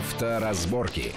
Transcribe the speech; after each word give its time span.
Авторазборки. 0.00 1.12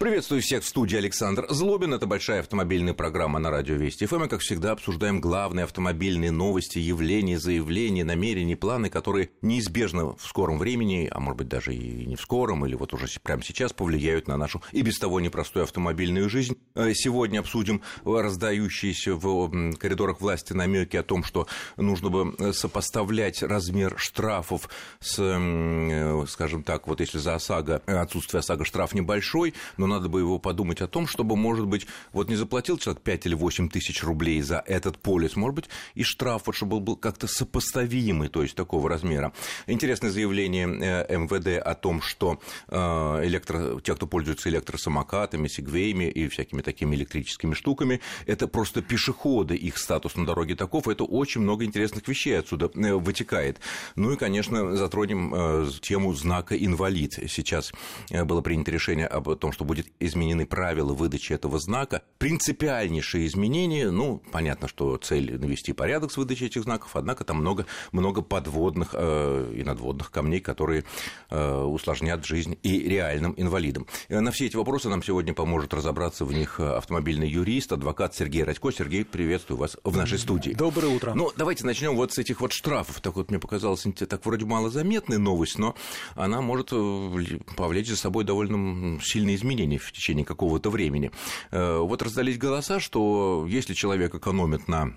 Приветствую 0.00 0.40
всех 0.40 0.62
в 0.62 0.66
студии 0.66 0.96
Александр 0.96 1.44
Злобин. 1.50 1.92
Это 1.92 2.06
большая 2.06 2.40
автомобильная 2.40 2.94
программа 2.94 3.38
на 3.38 3.50
радио 3.50 3.74
Вести 3.74 4.06
ФМ. 4.06 4.24
И, 4.24 4.28
как 4.28 4.40
всегда, 4.40 4.72
обсуждаем 4.72 5.20
главные 5.20 5.64
автомобильные 5.64 6.30
новости, 6.30 6.78
явления, 6.78 7.38
заявления, 7.38 8.02
намерения, 8.02 8.56
планы, 8.56 8.88
которые 8.88 9.28
неизбежно 9.42 10.16
в 10.16 10.22
скором 10.22 10.56
времени, 10.56 11.06
а 11.12 11.20
может 11.20 11.36
быть 11.36 11.48
даже 11.48 11.74
и 11.74 12.06
не 12.06 12.16
в 12.16 12.22
скором, 12.22 12.64
или 12.64 12.76
вот 12.76 12.94
уже 12.94 13.08
прямо 13.22 13.42
сейчас 13.42 13.74
повлияют 13.74 14.26
на 14.26 14.38
нашу 14.38 14.62
и 14.72 14.80
без 14.80 14.98
того 14.98 15.20
непростую 15.20 15.64
автомобильную 15.64 16.30
жизнь. 16.30 16.56
Э, 16.74 16.94
сегодня 16.94 17.40
обсудим 17.40 17.82
раздающиеся 18.02 19.16
в 19.16 19.76
коридорах 19.76 20.22
власти 20.22 20.54
намеки 20.54 20.96
о 20.96 21.02
том, 21.02 21.22
что 21.22 21.46
нужно 21.76 22.08
бы 22.08 22.34
э, 22.38 22.54
сопоставлять 22.54 23.42
размер 23.42 23.98
штрафов 23.98 24.70
с, 24.98 25.18
э, 25.18 26.24
скажем 26.26 26.62
так, 26.62 26.86
вот 26.86 27.00
если 27.00 27.18
за 27.18 27.34
ОСАГО, 27.34 27.82
отсутствие 27.84 28.38
ОСАГО 28.38 28.64
штраф 28.64 28.94
небольшой, 28.94 29.52
но 29.76 29.89
надо 29.90 30.08
бы 30.08 30.20
его 30.20 30.38
подумать 30.38 30.80
о 30.80 30.88
том, 30.88 31.06
чтобы, 31.06 31.36
может 31.36 31.66
быть, 31.66 31.86
вот 32.12 32.28
не 32.28 32.36
заплатил 32.36 32.78
человек 32.78 33.02
5 33.02 33.26
или 33.26 33.34
8 33.34 33.68
тысяч 33.68 34.02
рублей 34.02 34.40
за 34.40 34.62
этот 34.66 34.98
полис, 34.98 35.36
может 35.36 35.56
быть, 35.56 35.64
и 35.94 36.02
штраф, 36.02 36.42
вот, 36.46 36.56
чтобы 36.56 36.80
был 36.80 36.96
как-то 36.96 37.26
сопоставимый, 37.26 38.28
то 38.28 38.42
есть 38.42 38.54
такого 38.54 38.88
размера. 38.88 39.32
Интересное 39.66 40.10
заявление 40.10 40.66
э, 41.08 41.16
МВД 41.18 41.62
о 41.62 41.74
том, 41.74 42.00
что 42.00 42.40
э, 42.68 42.76
электро... 43.24 43.80
те, 43.80 43.94
кто 43.94 44.06
пользуется 44.06 44.48
электросамокатами, 44.48 45.48
сегвеями 45.48 46.04
и 46.04 46.28
всякими 46.28 46.62
такими 46.62 46.96
электрическими 46.96 47.54
штуками, 47.54 48.00
это 48.26 48.48
просто 48.48 48.82
пешеходы, 48.82 49.56
их 49.56 49.76
статус 49.78 50.16
на 50.16 50.24
дороге 50.24 50.54
таков, 50.54 50.88
это 50.88 51.04
очень 51.04 51.40
много 51.40 51.64
интересных 51.64 52.06
вещей 52.08 52.38
отсюда 52.38 52.70
э, 52.74 52.94
вытекает. 52.94 53.60
Ну 53.96 54.12
и, 54.12 54.16
конечно, 54.16 54.76
затронем 54.76 55.70
тему 55.80 56.14
знака 56.14 56.56
«инвалид». 56.56 57.18
Сейчас 57.28 57.72
было 58.10 58.40
принято 58.40 58.70
решение 58.70 59.06
об 59.06 59.34
том, 59.36 59.52
что 59.52 59.64
будет 59.64 59.79
будет 59.80 59.92
изменены 59.98 60.46
правила 60.46 60.92
выдачи 60.92 61.32
этого 61.32 61.58
знака. 61.58 62.02
Принципиальнейшие 62.18 63.26
изменения, 63.26 63.90
ну, 63.90 64.22
понятно, 64.30 64.68
что 64.68 64.96
цель 64.96 65.38
навести 65.38 65.72
порядок 65.72 66.12
с 66.12 66.16
выдачей 66.16 66.46
этих 66.46 66.64
знаков, 66.64 66.90
однако 66.94 67.24
там 67.24 67.38
много, 67.38 67.66
много 67.92 68.22
подводных 68.22 68.90
э, 68.92 69.52
и 69.56 69.62
надводных 69.62 70.10
камней, 70.10 70.40
которые 70.40 70.84
э, 71.30 71.62
усложнят 71.62 72.24
жизнь 72.24 72.58
и 72.62 72.80
реальным 72.80 73.34
инвалидам. 73.36 73.86
Э, 74.08 74.20
на 74.20 74.30
все 74.32 74.46
эти 74.46 74.56
вопросы 74.56 74.88
нам 74.88 75.02
сегодня 75.02 75.32
поможет 75.32 75.72
разобраться 75.72 76.24
в 76.24 76.32
них 76.32 76.60
автомобильный 76.60 77.28
юрист, 77.28 77.72
адвокат 77.72 78.14
Сергей 78.14 78.44
Радько. 78.44 78.70
Сергей, 78.70 79.04
приветствую 79.04 79.58
вас 79.58 79.76
в 79.82 79.96
нашей 79.96 80.18
студии. 80.18 80.52
Доброе 80.52 80.88
утро. 80.88 81.14
Ну, 81.14 81.32
давайте 81.36 81.64
начнем 81.64 81.96
вот 81.96 82.12
с 82.12 82.18
этих 82.18 82.40
вот 82.40 82.52
штрафов. 82.52 83.00
Так 83.00 83.16
вот, 83.16 83.30
мне 83.30 83.38
показалось, 83.38 83.86
так 83.96 84.26
вроде 84.26 84.44
малозаметная 84.44 85.18
новость, 85.18 85.58
но 85.58 85.74
она 86.14 86.40
может 86.40 86.68
э, 86.72 87.38
повлечь 87.56 87.88
за 87.88 87.96
собой 87.96 88.24
довольно 88.24 89.00
сильные 89.00 89.36
изменения 89.36 89.69
изменений 89.70 89.78
в 89.78 89.92
течение 89.92 90.24
какого-то 90.24 90.70
времени. 90.70 91.10
Э, 91.50 91.78
вот 91.78 92.02
раздались 92.02 92.38
голоса, 92.38 92.80
что 92.80 93.46
если 93.48 93.74
человек 93.74 94.14
экономит 94.14 94.68
на 94.68 94.92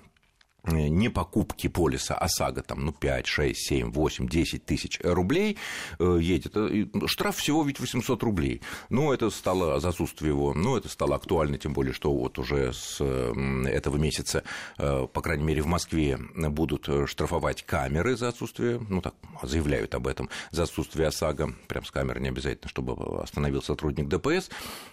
не 0.66 1.10
покупки 1.10 1.68
полиса 1.68 2.16
ОСАГО, 2.16 2.64
там, 2.64 2.86
ну, 2.86 2.92
5, 2.94 3.28
6, 3.28 3.60
7, 3.60 3.92
8, 3.92 4.28
10 4.28 4.66
тысяч 4.66 5.00
рублей 5.04 5.58
э, 6.00 6.20
едет, 6.22 6.54
э, 6.56 6.86
штраф 7.06 7.38
всего 7.38 7.64
ведь 7.64 7.80
800 7.80 8.24
рублей. 8.24 8.62
Ну, 8.90 9.12
это 9.12 9.30
стало 9.30 9.80
за 9.80 9.90
отсутствие 9.90 10.32
его, 10.32 10.54
ну, 10.54 10.78
это 10.78 10.90
стало 10.90 11.16
актуально, 11.16 11.58
тем 11.58 11.74
более, 11.74 11.94
что 11.94 12.14
вот 12.14 12.40
уже 12.40 12.74
с 12.74 13.02
этого 13.02 13.98
месяца, 13.98 14.44
по 14.78 15.22
крайней 15.22 15.44
мере, 15.44 15.62
в 15.62 15.68
Москве 15.68 16.18
будут 16.18 16.88
штрафовать 17.08 17.64
камеры 17.64 18.16
за 18.16 18.30
отсутствие, 18.30 18.80
ну, 18.90 19.02
так, 19.02 19.16
заявляют 19.42 19.96
об 19.96 20.08
этом, 20.08 20.30
за 20.52 20.64
отсутствие 20.64 21.08
ОСАГО, 21.08 21.54
прям 21.68 21.86
с 21.86 21.92
камеры 21.92 22.22
не 22.22 22.30
обязательно, 22.30 22.70
чтобы 22.70 23.22
остановил 23.22 23.62
сотрудник 23.62 24.08
ДПС, 24.08 24.50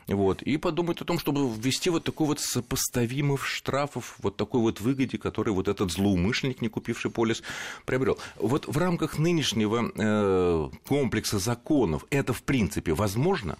вот, 0.08 0.42
и 0.42 0.56
подумают 0.56 1.00
о 1.02 1.04
том, 1.04 1.18
чтобы 1.18 1.48
ввести 1.48 1.90
вот 1.90 2.04
такой 2.04 2.26
вот 2.26 2.40
сопоставимых 2.40 3.46
штрафов, 3.46 4.16
вот 4.20 4.36
такой 4.36 4.60
вот 4.60 4.80
выгоде, 4.80 5.18
который 5.18 5.52
вот 5.60 5.68
этот 5.68 5.92
злоумышленник, 5.92 6.62
не 6.62 6.68
купивший 6.68 7.10
полис, 7.10 7.42
приобрел. 7.84 8.18
Вот 8.36 8.66
в 8.66 8.76
рамках 8.78 9.18
нынешнего 9.18 9.92
э, 9.94 10.70
комплекса 10.86 11.38
законов 11.38 12.06
это, 12.10 12.32
в 12.32 12.42
принципе, 12.42 12.92
возможно? 12.92 13.58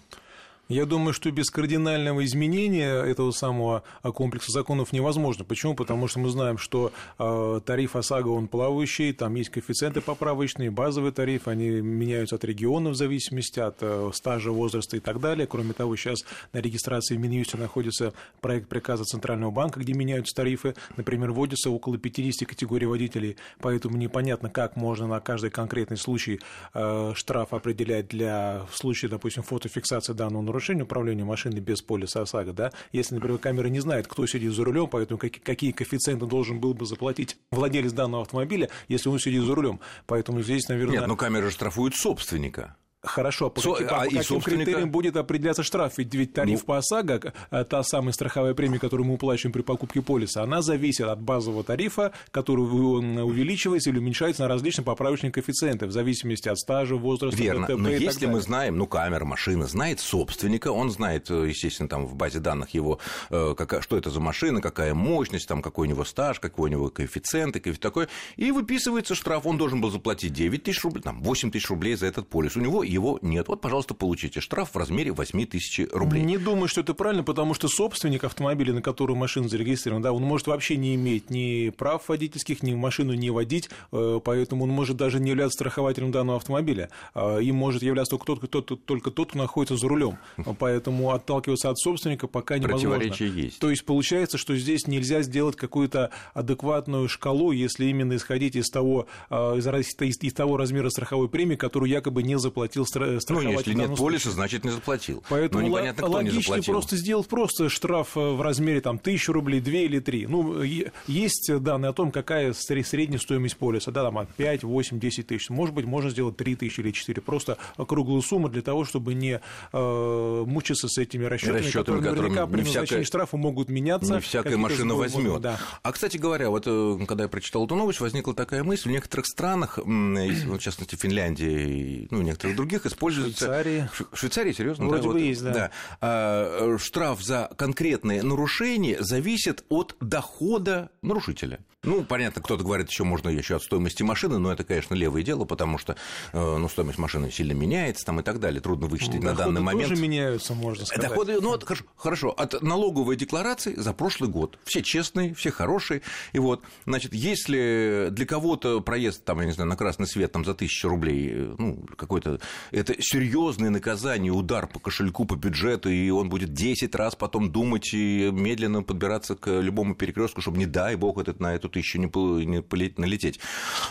Я 0.71 0.85
думаю, 0.85 1.11
что 1.13 1.29
без 1.31 1.49
кардинального 1.49 2.23
изменения 2.23 3.03
этого 3.03 3.31
самого 3.31 3.83
комплекса 4.03 4.53
законов 4.53 4.93
невозможно. 4.93 5.43
Почему? 5.43 5.75
Потому 5.75 6.07
что 6.07 6.19
мы 6.19 6.29
знаем, 6.29 6.57
что 6.57 6.93
а, 7.17 7.59
тариф 7.59 7.97
ОСАГО, 7.97 8.29
он 8.29 8.47
плавающий, 8.47 9.11
там 9.11 9.35
есть 9.35 9.49
коэффициенты 9.49 9.99
поправочные, 9.99 10.71
базовый 10.71 11.11
тариф, 11.11 11.49
они 11.49 11.67
меняются 11.69 12.35
от 12.35 12.45
региона 12.45 12.91
в 12.91 12.95
зависимости 12.95 13.59
от 13.59 13.79
э, 13.81 14.11
стажа, 14.13 14.51
возраста 14.51 14.95
и 14.95 15.01
так 15.01 15.19
далее. 15.19 15.45
Кроме 15.45 15.73
того, 15.73 15.97
сейчас 15.97 16.23
на 16.53 16.59
регистрации 16.59 17.17
в 17.17 17.19
Минюсте 17.19 17.57
находится 17.57 18.13
проект 18.39 18.69
приказа 18.69 19.03
Центрального 19.03 19.51
банка, 19.51 19.81
где 19.81 19.91
меняются 19.91 20.33
тарифы. 20.33 20.75
Например, 20.95 21.31
вводится 21.31 21.69
около 21.69 21.97
50 21.97 22.47
категорий 22.47 22.85
водителей, 22.85 23.35
поэтому 23.59 23.97
непонятно, 23.97 24.49
как 24.49 24.77
можно 24.77 25.05
на 25.05 25.19
каждый 25.19 25.49
конкретный 25.49 25.97
случай 25.97 26.39
э, 26.73 27.11
штраф 27.13 27.53
определять 27.53 28.07
для 28.07 28.65
в 28.71 29.09
допустим, 29.09 29.43
фотофиксации 29.43 30.13
данного 30.13 30.41
нарушения 30.41 30.60
нарушение 30.61 30.83
управления 30.83 31.23
машиной 31.23 31.59
без 31.59 31.81
полиса 31.81 32.21
ОСАГО, 32.21 32.53
да, 32.53 32.71
если, 32.91 33.15
например, 33.15 33.39
камера 33.39 33.67
не 33.67 33.79
знает, 33.79 34.07
кто 34.07 34.27
сидит 34.27 34.53
за 34.53 34.63
рулем, 34.63 34.87
поэтому 34.87 35.19
какие 35.19 35.71
коэффициенты 35.71 36.27
должен 36.27 36.59
был 36.59 36.75
бы 36.75 36.85
заплатить 36.85 37.37
владелец 37.51 37.91
данного 37.93 38.21
автомобиля, 38.21 38.69
если 38.87 39.09
он 39.09 39.17
сидит 39.17 39.43
за 39.43 39.55
рулем. 39.55 39.79
Поэтому 40.05 40.41
здесь, 40.41 40.69
наверное... 40.69 40.99
Нет, 40.99 41.07
но 41.07 41.15
камера 41.15 41.49
штрафует 41.49 41.95
собственника. 41.95 42.75
Хорошо, 43.03 43.49
по, 43.49 43.61
Со, 43.61 43.71
каким, 43.71 43.87
а, 43.87 43.89
по 43.89 44.03
каким 44.03 44.23
собственника... 44.23 44.65
критериям 44.65 44.91
будет 44.91 45.15
определяться 45.15 45.63
штраф? 45.63 45.97
Ведь, 45.97 46.13
ведь 46.13 46.33
тариф 46.33 46.59
ну... 46.59 46.65
по 46.65 46.77
ОСАГО, 46.77 47.33
э, 47.49 47.63
та 47.63 47.81
самая 47.81 48.11
страховая 48.11 48.53
премия, 48.53 48.77
которую 48.77 49.07
мы 49.07 49.15
уплачиваем 49.15 49.53
при 49.53 49.63
покупке 49.63 50.03
полиса, 50.03 50.43
она 50.43 50.61
зависит 50.61 51.07
от 51.07 51.19
базового 51.19 51.63
тарифа, 51.63 52.11
который 52.29 52.61
увеличивается 52.61 53.89
или 53.89 53.97
уменьшается 53.97 54.43
на 54.43 54.47
различные 54.47 54.85
поправочные 54.85 55.31
коэффициенты 55.31 55.87
в 55.87 55.91
зависимости 55.91 56.47
от 56.47 56.59
стажа, 56.59 56.95
возраста, 56.95 57.41
Верно, 57.41 57.65
ДТП 57.65 57.79
но 57.79 57.89
если 57.89 58.27
мы 58.27 58.39
знаем, 58.39 58.77
ну, 58.77 58.85
камера, 58.85 59.25
машина 59.25 59.65
знает 59.65 59.99
собственника, 59.99 60.71
он 60.71 60.91
знает, 60.91 61.31
э, 61.31 61.47
естественно, 61.47 61.89
там 61.89 62.05
в 62.05 62.13
базе 62.13 62.37
данных 62.37 62.69
его, 62.75 62.99
э, 63.31 63.55
какая, 63.57 63.81
что 63.81 63.97
это 63.97 64.11
за 64.11 64.19
машина, 64.19 64.61
какая 64.61 64.93
мощность, 64.93 65.47
там, 65.47 65.63
какой 65.63 65.87
у 65.87 65.89
него 65.89 66.05
стаж, 66.05 66.39
какой 66.39 66.69
у 66.69 66.71
него 66.71 66.89
коэффициент 66.89 67.55
и 67.55 67.73
такое, 67.73 68.09
и 68.35 68.51
выписывается 68.51 69.15
штраф, 69.15 69.47
он 69.47 69.57
должен 69.57 69.81
был 69.81 69.89
заплатить 69.89 70.33
9 70.33 70.61
тысяч 70.61 70.83
рублей, 70.83 71.01
там, 71.01 71.23
8 71.23 71.49
тысяч 71.49 71.67
рублей 71.67 71.95
за 71.95 72.05
этот 72.05 72.27
полис. 72.29 72.55
У 72.55 72.59
него 72.59 72.83
его 72.91 73.19
нет. 73.21 73.47
Вот, 73.47 73.61
пожалуйста, 73.61 73.93
получите 73.93 74.41
штраф 74.41 74.71
в 74.73 74.77
размере 74.77 75.11
8 75.11 75.45
тысяч 75.45 75.81
рублей. 75.91 76.23
Не 76.23 76.37
думаю, 76.37 76.67
что 76.67 76.81
это 76.81 76.93
правильно, 76.93 77.23
потому 77.23 77.53
что 77.53 77.67
собственник 77.67 78.23
автомобиля, 78.23 78.73
на 78.73 78.81
который 78.81 79.15
машина 79.15 79.47
зарегистрирована, 79.47 80.03
да, 80.03 80.13
он 80.13 80.23
может 80.23 80.47
вообще 80.47 80.77
не 80.77 80.95
иметь 80.95 81.29
ни 81.29 81.69
прав 81.69 82.07
водительских, 82.07 82.63
ни 82.63 82.73
машину 82.75 83.13
не 83.13 83.29
водить, 83.29 83.69
э, 83.91 84.19
поэтому 84.23 84.65
он 84.65 84.69
может 84.69 84.97
даже 84.97 85.19
не 85.19 85.29
являться 85.29 85.55
страхователем 85.55 86.11
данного 86.11 86.37
автомобиля. 86.37 86.89
А, 87.13 87.37
им 87.39 87.55
может 87.55 87.81
являться 87.83 88.17
только 88.17 88.47
тот, 88.47 88.65
кто, 88.65 88.75
только 88.75 89.11
тот, 89.11 89.29
кто 89.29 89.37
находится 89.37 89.77
за 89.77 89.87
рулем. 89.87 90.17
Поэтому 90.59 91.11
отталкиваться 91.11 91.69
от 91.69 91.79
собственника 91.79 92.27
пока 92.27 92.57
невозможно. 92.57 92.97
Противоречие 92.97 93.43
есть. 93.43 93.59
То 93.59 93.69
есть 93.69 93.85
получается, 93.85 94.37
что 94.37 94.55
здесь 94.55 94.87
нельзя 94.87 95.21
сделать 95.21 95.55
какую-то 95.55 96.11
адекватную 96.33 97.07
шкалу, 97.07 97.51
если 97.51 97.85
именно 97.85 98.15
исходить 98.15 98.55
из 98.55 98.69
того, 98.69 99.07
а, 99.29 99.55
из, 99.55 99.67
из, 99.67 100.21
из 100.21 100.33
того 100.33 100.57
размера 100.57 100.89
страховой 100.89 101.29
премии, 101.29 101.55
которую 101.55 101.89
якобы 101.89 102.23
не 102.23 102.37
заплатил 102.37 102.80
страховать. 102.85 103.29
Ну, 103.29 103.51
если 103.51 103.73
нет 103.73 103.95
полиса, 103.95 104.31
значит, 104.31 104.63
не 104.63 104.71
заплатил. 104.71 105.23
Поэтому 105.29 105.61
ну, 105.61 105.69
непонятно, 105.69 106.03
кто 106.03 106.11
логичнее 106.11 106.37
не 106.37 106.43
заплатил. 106.43 106.73
просто 106.73 106.97
сделать 106.97 107.27
просто 107.27 107.69
штраф 107.69 108.15
э, 108.15 108.19
в 108.19 108.41
размере 108.41 108.81
там, 108.81 108.97
1000 108.97 109.33
рублей, 109.33 109.59
2 109.59 109.73
или 109.73 109.99
3. 109.99 110.27
Ну, 110.27 110.61
есть 111.07 111.51
данные 111.59 111.89
о 111.89 111.93
том, 111.93 112.11
какая 112.11 112.53
средняя 112.53 113.19
стоимость 113.19 113.57
полиса. 113.57 113.91
Да, 113.91 114.03
там 114.09 114.27
5, 114.37 114.63
8, 114.63 114.99
10 114.99 115.27
тысяч. 115.27 115.49
Может 115.49 115.75
быть, 115.75 115.85
можно 115.85 116.09
сделать 116.09 116.37
3 116.37 116.55
тысячи 116.55 116.79
или 116.81 116.91
4. 116.91 117.21
Просто 117.21 117.57
круглую 117.77 118.21
сумму 118.21 118.49
для 118.49 118.61
того, 118.61 118.85
чтобы 118.85 119.13
не 119.13 119.41
э, 119.73 120.43
мучиться 120.47 120.87
с 120.87 120.97
этими 120.97 121.25
расчетами, 121.25 121.57
расчетами 121.59 121.97
которые 121.97 122.15
наверняка 122.15 122.47
при 122.47 122.61
назначении 122.61 123.03
штрафа 123.03 123.37
могут 123.37 123.69
меняться. 123.69 124.15
Не 124.15 124.21
всякая 124.21 124.57
машина 124.57 124.95
возьмет. 124.95 125.41
Да. 125.41 125.59
А, 125.83 125.91
кстати 125.91 126.17
говоря, 126.17 126.49
вот 126.49 126.63
э, 126.65 126.97
когда 127.07 127.23
я 127.23 127.29
прочитал 127.29 127.65
эту 127.65 127.75
новость, 127.75 127.99
возникла 127.99 128.33
такая 128.33 128.63
мысль, 128.63 128.89
в 128.89 128.91
некоторых 128.91 129.25
странах, 129.25 129.77
в 129.77 130.59
частности, 130.59 130.95
Финляндии, 130.95 132.07
ну, 132.11 132.19
в 132.19 132.23
некоторых 132.23 132.55
других, 132.55 132.70
используется 132.85 133.45
Швейцарии. 133.45 133.89
В 134.11 134.17
Швейцарии, 134.17 134.51
серьезно? 134.51 134.85
Вроде 134.85 135.03
да, 135.03 135.07
бы 135.07 135.13
вот, 135.13 135.21
есть, 135.21 135.43
да. 135.43 135.51
да. 135.51 135.71
А, 136.01 136.77
штраф 136.79 137.21
за 137.21 137.49
конкретные 137.57 138.23
нарушения 138.23 138.97
зависит 139.01 139.63
от 139.69 139.95
дохода 139.99 140.89
нарушителя. 141.01 141.59
Ну, 141.83 142.03
понятно, 142.03 142.43
кто-то 142.43 142.63
говорит, 142.63 142.89
еще 142.89 143.03
можно 143.03 143.29
еще 143.29 143.55
от 143.55 143.63
стоимости 143.63 144.03
машины, 144.03 144.37
но 144.37 144.51
это, 144.51 144.63
конечно, 144.63 144.93
левое 144.93 145.23
дело, 145.23 145.45
потому 145.45 145.79
что 145.79 145.95
э, 146.31 146.57
ну, 146.57 146.69
стоимость 146.69 146.99
машины 146.99 147.31
сильно 147.31 147.53
меняется 147.53 148.05
там 148.05 148.19
и 148.19 148.23
так 148.23 148.39
далее, 148.39 148.61
трудно 148.61 148.85
вычислить 148.85 149.23
ну, 149.23 149.31
на 149.31 149.33
данный 149.33 149.61
момент. 149.61 149.89
тоже 149.89 149.99
меняются, 149.99 150.53
можно 150.53 150.85
сказать. 150.85 151.09
Доходы, 151.09 151.41
ну, 151.41 151.49
вот, 151.49 151.63
хорошо, 151.63 151.85
хорошо, 151.95 152.29
от 152.29 152.61
налоговой 152.61 153.15
декларации 153.15 153.73
за 153.73 153.93
прошлый 153.93 154.29
год. 154.29 154.59
Все 154.63 154.83
честные, 154.83 155.33
все 155.33 155.49
хорошие. 155.49 156.03
И 156.33 156.39
вот, 156.39 156.61
значит, 156.85 157.15
если 157.15 158.09
для 158.11 158.27
кого-то 158.27 158.81
проезд, 158.81 159.25
там, 159.25 159.39
я 159.39 159.47
не 159.47 159.51
знаю, 159.51 159.67
на 159.67 159.75
красный 159.75 160.05
свет 160.05 160.31
там 160.31 160.45
за 160.45 160.53
тысячу 160.53 160.87
рублей, 160.87 161.31
э, 161.31 161.55
ну, 161.57 161.83
какой-то 161.97 162.39
это 162.71 162.95
серьезное 162.99 163.69
наказание, 163.69 164.31
удар 164.31 164.67
по 164.67 164.79
кошельку, 164.79 165.25
по 165.25 165.35
бюджету, 165.35 165.89
и 165.89 166.09
он 166.09 166.29
будет 166.29 166.53
10 166.53 166.93
раз 166.95 167.15
потом 167.15 167.51
думать 167.51 167.93
и 167.93 168.29
медленно 168.31 168.83
подбираться 168.83 169.35
к 169.35 169.59
любому 169.59 169.95
перекрестку, 169.95 170.41
чтобы, 170.41 170.57
не 170.57 170.65
дай 170.65 170.95
бог, 170.95 171.17
этот, 171.17 171.39
на 171.39 171.55
эту 171.55 171.69
тысячу 171.69 171.97
не, 171.99 172.45
не 172.45 172.61
полететь, 172.61 172.99
налететь. 172.99 173.39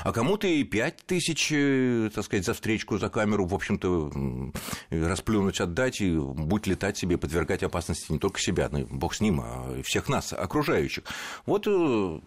А 0.03 0.13
кому-то 0.13 0.47
и 0.47 0.65
5 0.65 0.97
тысяч, 1.07 1.51
э, 1.53 2.11
так 2.15 2.25
сказать, 2.25 2.47
за 2.47 2.55
встречку, 2.55 2.99
за 2.99 3.09
камеру, 3.09 3.47
в 3.47 3.55
общем-то, 3.55 4.53
расплюнуть, 4.91 5.61
отдать, 5.61 6.01
и 6.01 6.17
будь 6.17 6.67
летать 6.67 6.97
себе, 6.97 7.19
подвергать 7.19 7.63
опасности 7.63 8.13
не 8.13 8.19
только 8.19 8.41
себя, 8.41 8.69
но 8.71 8.81
и 8.81 8.85
бог 8.85 9.15
с 9.15 9.21
ним, 9.21 9.41
а 9.41 9.83
всех 9.83 10.09
нас, 10.09 10.33
окружающих. 10.33 11.05
Вот 11.47 11.67
э, 11.67 12.21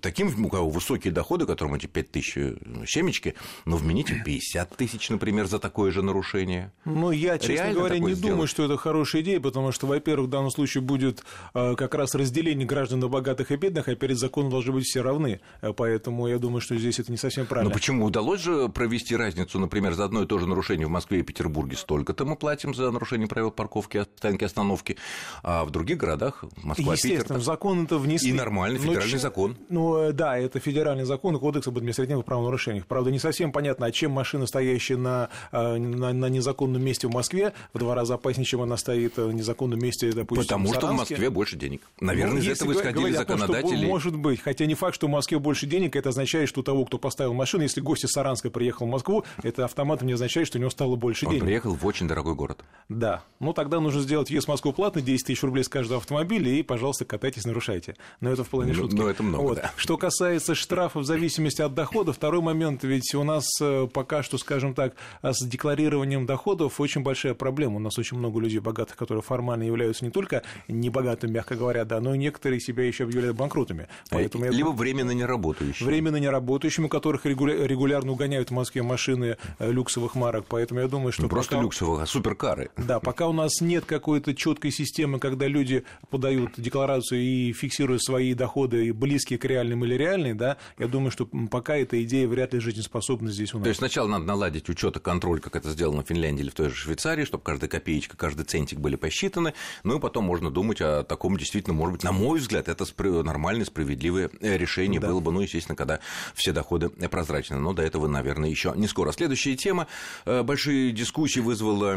таким, 0.00 0.44
у 0.44 0.48
кого 0.48 0.70
высокие 0.70 1.12
доходы, 1.12 1.46
которым 1.46 1.74
эти 1.74 1.86
5 1.86 2.10
тысяч 2.10 2.36
э, 2.36 2.56
семечки, 2.86 3.34
но 3.64 3.76
вмените 3.76 4.22
50 4.24 4.76
тысяч, 4.76 5.10
например, 5.10 5.46
за 5.46 5.58
такое 5.76 5.90
же 5.90 6.00
нарушение. 6.00 6.72
Ну, 6.86 7.10
я, 7.10 7.36
честно 7.36 7.52
Реально 7.52 7.74
говоря, 7.74 7.98
не 7.98 8.14
сделать? 8.14 8.22
думаю, 8.22 8.46
что 8.46 8.64
это 8.64 8.78
хорошая 8.78 9.20
идея, 9.20 9.40
потому 9.40 9.72
что, 9.72 9.86
во-первых, 9.86 10.28
в 10.28 10.30
данном 10.30 10.50
случае 10.50 10.80
будет 10.80 11.22
как 11.52 11.94
раз 11.94 12.14
разделение 12.14 12.66
граждан 12.66 13.00
на 13.00 13.08
богатых 13.08 13.52
и 13.52 13.56
бедных, 13.56 13.86
а 13.88 13.94
перед 13.94 14.16
законом 14.18 14.50
должны 14.50 14.72
быть 14.72 14.86
все 14.86 15.02
равны. 15.02 15.40
Поэтому 15.76 16.28
я 16.28 16.38
думаю, 16.38 16.62
что 16.62 16.78
здесь 16.78 16.98
это 16.98 17.12
не 17.12 17.18
совсем 17.18 17.44
правильно. 17.44 17.68
Но 17.68 17.74
почему? 17.74 18.06
Удалось 18.06 18.40
же 18.40 18.70
провести 18.70 19.14
разницу, 19.16 19.58
например, 19.58 19.92
за 19.92 20.06
одно 20.06 20.22
и 20.22 20.26
то 20.26 20.38
же 20.38 20.46
нарушение 20.46 20.86
в 20.86 20.90
Москве 20.90 21.20
и 21.20 21.22
Петербурге 21.22 21.76
столько-то 21.76 22.24
мы 22.24 22.36
платим 22.36 22.74
за 22.74 22.90
нарушение 22.90 23.28
правил 23.28 23.50
парковки, 23.50 24.06
стоянки, 24.16 24.44
остановки, 24.44 24.96
а 25.42 25.66
в 25.66 25.70
других 25.70 25.98
городах 25.98 26.42
Москва, 26.62 26.94
Естественно, 26.94 27.38
Питер... 27.38 27.40
закон 27.40 27.84
это 27.84 27.98
внесли. 27.98 28.30
И 28.30 28.32
нормальный 28.32 28.78
федеральный 28.78 29.12
Но, 29.12 29.18
закон. 29.18 29.56
Ну, 29.68 29.98
э, 29.98 30.12
да, 30.12 30.38
это 30.38 30.58
федеральный 30.58 31.04
закон 31.04 31.38
кодекс 31.38 31.66
об 31.68 31.76
административных 31.76 32.24
правонарушениях. 32.24 32.86
Правда, 32.86 33.10
не 33.10 33.18
совсем 33.18 33.52
понятно, 33.52 33.84
а 33.84 33.92
чем 33.92 34.12
машина, 34.12 34.46
стоящая 34.46 34.96
на, 34.96 35.28
э, 35.52 35.65
на, 35.76 36.12
на 36.12 36.26
незаконном 36.26 36.84
месте 36.84 37.08
в 37.08 37.10
Москве, 37.10 37.52
в 37.72 37.78
два 37.78 37.94
раза 37.94 38.14
опаснее, 38.14 38.44
чем 38.44 38.62
она 38.62 38.76
стоит 38.76 39.16
в 39.16 39.32
незаконном 39.32 39.78
месте, 39.78 40.12
допустим, 40.12 40.44
Потому 40.44 40.68
в 40.68 40.74
что 40.74 40.86
в 40.88 40.92
Москве 40.92 41.30
больше 41.30 41.56
денег. 41.56 41.82
Наверное, 42.00 42.34
ну, 42.34 42.40
из 42.40 42.48
этого 42.48 42.72
исходили 42.72 43.12
законодатели. 43.12 43.70
Том, 43.70 43.78
что, 43.78 43.86
может 43.86 44.16
быть, 44.16 44.40
хотя 44.40 44.66
не 44.66 44.74
факт, 44.74 44.94
что 44.94 45.06
в 45.06 45.10
Москве 45.10 45.38
больше 45.38 45.66
денег, 45.66 45.96
это 45.96 46.10
означает, 46.10 46.48
что 46.48 46.60
у 46.60 46.62
того, 46.62 46.84
кто 46.84 46.98
поставил 46.98 47.34
машину, 47.34 47.62
если 47.62 47.80
гость 47.80 48.04
из 48.04 48.10
Саранска 48.10 48.50
приехал 48.50 48.86
в 48.86 48.90
Москву, 48.90 49.24
это 49.42 49.64
автоматом 49.64 50.06
не 50.06 50.14
означает, 50.14 50.46
что 50.46 50.58
у 50.58 50.60
него 50.60 50.70
стало 50.70 50.96
больше 50.96 51.26
Он 51.26 51.32
денег. 51.32 51.42
Он 51.42 51.46
приехал 51.46 51.74
в 51.74 51.86
очень 51.86 52.08
дорогой 52.08 52.34
город. 52.34 52.64
Да. 52.88 53.22
Ну, 53.40 53.52
тогда 53.52 53.80
нужно 53.80 54.00
сделать 54.00 54.30
въезд 54.30 54.46
в 54.46 54.48
Москву 54.50 54.72
платный, 54.72 55.02
10 55.02 55.26
тысяч 55.26 55.42
рублей 55.42 55.64
с 55.64 55.68
каждого 55.68 55.98
автомобиля, 55.98 56.50
и, 56.50 56.62
пожалуйста, 56.62 57.04
катайтесь, 57.04 57.44
нарушайте. 57.44 57.96
Но 58.20 58.30
это 58.30 58.44
в 58.44 58.48
плане 58.48 58.72
ну, 58.72 58.82
шутки. 58.82 58.96
Но 58.96 59.08
это 59.08 59.22
много, 59.22 59.42
вот. 59.42 59.56
да. 59.56 59.72
Что 59.76 59.96
касается 59.96 60.54
штрафов 60.54 61.02
в 61.02 61.06
зависимости 61.06 61.62
от 61.62 61.74
дохода, 61.74 62.12
второй 62.12 62.40
момент, 62.40 62.84
ведь 62.84 63.14
у 63.14 63.24
нас 63.24 63.46
э, 63.60 63.88
пока 63.92 64.22
что, 64.22 64.38
скажем 64.38 64.74
так, 64.74 64.94
с 65.22 65.42
декларированием 65.46 66.26
доходов 66.26 66.80
очень 66.80 67.02
большая 67.02 67.34
проблема. 67.34 67.76
У 67.76 67.80
нас 67.80 67.98
очень 67.98 68.16
много 68.18 68.40
людей 68.40 68.58
богатых, 68.58 68.96
которые 68.96 69.22
формально 69.22 69.64
являются 69.64 70.04
не 70.04 70.10
только 70.10 70.42
небогатыми, 70.68 71.32
мягко 71.32 71.56
говоря, 71.56 71.84
да, 71.84 72.00
но 72.00 72.14
и 72.14 72.18
некоторые 72.18 72.60
себя 72.60 72.84
еще 72.84 73.04
объявляют 73.04 73.36
банкротами. 73.36 73.88
Поэтому 74.10 74.50
Либо 74.50 74.70
я... 74.70 74.74
временно 74.74 75.10
неработающими. 75.12 75.86
Временно 75.86 76.16
неработающими, 76.16 76.86
у 76.86 76.88
которых 76.88 77.26
регулярно 77.26 78.12
угоняют 78.12 78.50
в 78.50 78.52
Москве 78.52 78.82
машины 78.82 79.36
э, 79.58 79.70
люксовых 79.70 80.14
марок. 80.14 80.46
Поэтому 80.48 80.80
я 80.80 80.88
думаю, 80.88 81.12
что... 81.12 81.22
Не 81.22 81.28
просто 81.28 81.60
люксовых, 81.60 82.02
а 82.02 82.06
суперкары. 82.06 82.70
Да, 82.76 83.00
пока 83.00 83.26
у 83.28 83.32
нас 83.32 83.60
нет 83.60 83.84
какой-то 83.84 84.34
четкой 84.34 84.70
системы, 84.70 85.18
когда 85.18 85.46
люди 85.46 85.84
подают 86.10 86.52
декларацию 86.56 87.20
и 87.20 87.52
фиксируют 87.52 88.02
свои 88.02 88.34
доходы, 88.34 88.92
близкие 88.92 89.38
к 89.38 89.44
реальным 89.44 89.84
или 89.84 89.94
реальные, 89.94 90.34
да, 90.34 90.56
я 90.78 90.88
думаю, 90.88 91.10
что 91.10 91.26
пока 91.50 91.76
эта 91.76 92.02
идея 92.04 92.28
вряд 92.28 92.54
ли 92.54 92.60
жизнеспособна 92.60 93.30
здесь 93.30 93.54
у 93.54 93.58
нас. 93.58 93.64
То 93.64 93.68
есть 93.68 93.78
сначала 93.78 94.08
надо 94.08 94.24
наладить 94.24 94.68
учет 94.68 94.96
и 94.96 95.00
контроль, 95.00 95.35
как 95.40 95.56
это 95.56 95.70
сделано 95.70 96.02
в 96.02 96.06
Финляндии 96.06 96.42
или 96.42 96.50
в 96.50 96.54
той 96.54 96.68
же 96.68 96.74
Швейцарии, 96.74 97.24
чтобы 97.24 97.44
каждая 97.44 97.68
копеечка, 97.68 98.16
каждый 98.16 98.44
центик 98.44 98.78
были 98.78 98.96
посчитаны, 98.96 99.54
ну 99.84 99.96
и 99.98 100.00
потом 100.00 100.24
можно 100.24 100.50
думать 100.50 100.80
о 100.80 101.04
таком 101.04 101.36
действительно, 101.36 101.74
может 101.74 101.92
быть, 101.92 102.02
на 102.04 102.12
мой 102.12 102.38
взгляд, 102.38 102.68
это 102.68 102.84
нормальное, 103.22 103.64
справедливое 103.64 104.30
э, 104.40 104.56
решение 104.56 105.00
да. 105.00 105.08
было 105.08 105.20
бы, 105.20 105.32
ну, 105.32 105.40
естественно, 105.40 105.76
когда 105.76 106.00
все 106.34 106.52
доходы 106.52 106.88
прозрачны, 106.88 107.58
но 107.58 107.72
до 107.72 107.82
этого, 107.82 108.06
наверное, 108.06 108.48
еще 108.48 108.72
не 108.76 108.88
скоро. 108.88 109.12
Следующая 109.12 109.56
тема. 109.56 109.86
Э, 110.24 110.42
большие 110.42 110.92
дискуссии 110.92 111.40
вызвало 111.40 111.94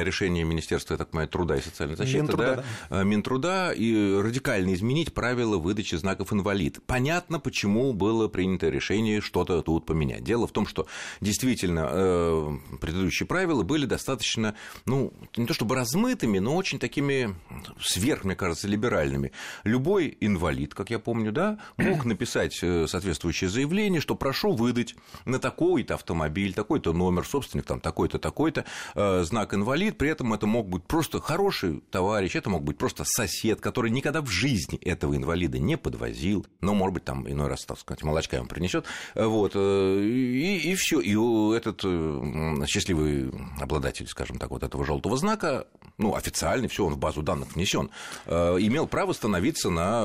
решение 0.00 0.44
Министерства, 0.44 0.94
я 0.94 0.98
так 0.98 1.10
понимаю, 1.10 1.28
труда 1.28 1.56
и 1.56 1.60
социальной 1.60 1.96
защиты, 1.96 2.20
Минтруда, 2.20 2.44
да? 2.44 2.64
да. 2.90 3.00
Э, 3.00 3.04
Минтруда, 3.04 3.72
и 3.72 4.16
радикально 4.20 4.74
изменить 4.74 5.12
правила 5.12 5.58
выдачи 5.58 5.94
знаков 5.96 6.32
инвалид. 6.32 6.80
Понятно, 6.86 7.40
почему 7.40 7.92
было 7.92 8.28
принято 8.28 8.68
решение 8.68 9.20
что-то 9.20 9.62
тут 9.62 9.86
поменять. 9.86 10.24
Дело 10.24 10.46
в 10.46 10.52
том, 10.52 10.66
что 10.66 10.86
действительно 11.20 11.88
э, 11.90 12.58
предыдущие 12.76 13.26
правила 13.26 13.62
были 13.62 13.86
достаточно, 13.86 14.54
ну, 14.84 15.12
не 15.36 15.46
то 15.46 15.54
чтобы 15.54 15.74
размытыми, 15.74 16.38
но 16.38 16.54
очень 16.56 16.78
такими 16.78 17.34
сверх, 17.80 18.24
мне 18.24 18.36
кажется, 18.36 18.68
либеральными. 18.68 19.32
Любой 19.64 20.16
инвалид, 20.20 20.74
как 20.74 20.90
я 20.90 20.98
помню, 20.98 21.32
да, 21.32 21.58
мог 21.76 22.04
написать 22.04 22.54
соответствующее 22.54 23.50
заявление, 23.50 24.00
что 24.00 24.14
прошу 24.14 24.52
выдать 24.52 24.94
на 25.24 25.38
такой-то 25.38 25.94
автомобиль, 25.94 26.54
такой-то 26.54 26.92
номер, 26.92 27.26
собственник 27.26 27.64
там 27.66 27.80
такой-то, 27.80 28.18
такой-то, 28.18 28.64
э, 28.94 29.22
знак 29.24 29.54
инвалид, 29.54 29.98
при 29.98 30.10
этом 30.10 30.32
это 30.32 30.46
мог 30.46 30.68
быть 30.68 30.84
просто 30.84 31.20
хороший 31.20 31.82
товарищ, 31.90 32.34
это 32.36 32.50
мог 32.50 32.62
быть 32.62 32.78
просто 32.78 33.04
сосед, 33.04 33.60
который 33.60 33.90
никогда 33.90 34.20
в 34.20 34.28
жизни 34.28 34.78
этого 34.78 35.16
инвалида 35.16 35.58
не 35.58 35.76
подвозил, 35.76 36.46
но, 36.60 36.74
может 36.74 36.94
быть, 36.94 37.04
там 37.04 37.28
иной 37.28 37.48
раз, 37.48 37.64
так 37.64 37.78
сказать, 37.78 38.02
молочка 38.02 38.36
ему 38.36 38.46
принесет, 38.46 38.86
вот, 39.14 39.52
э, 39.54 40.00
и, 40.02 40.70
и 40.70 40.74
все, 40.74 41.00
и 41.00 41.16
этот 41.56 41.82
э, 41.84 42.65
счастливый 42.66 43.30
обладатель, 43.60 44.06
скажем 44.06 44.38
так, 44.38 44.50
вот 44.50 44.62
этого 44.62 44.84
желтого 44.84 45.16
знака, 45.16 45.66
ну, 45.98 46.14
официальный, 46.14 46.68
все, 46.68 46.84
он 46.84 46.94
в 46.94 46.98
базу 46.98 47.22
данных 47.22 47.54
внесен, 47.54 47.90
имел 48.26 48.86
право 48.86 49.12
становиться 49.12 49.70
на 49.70 50.04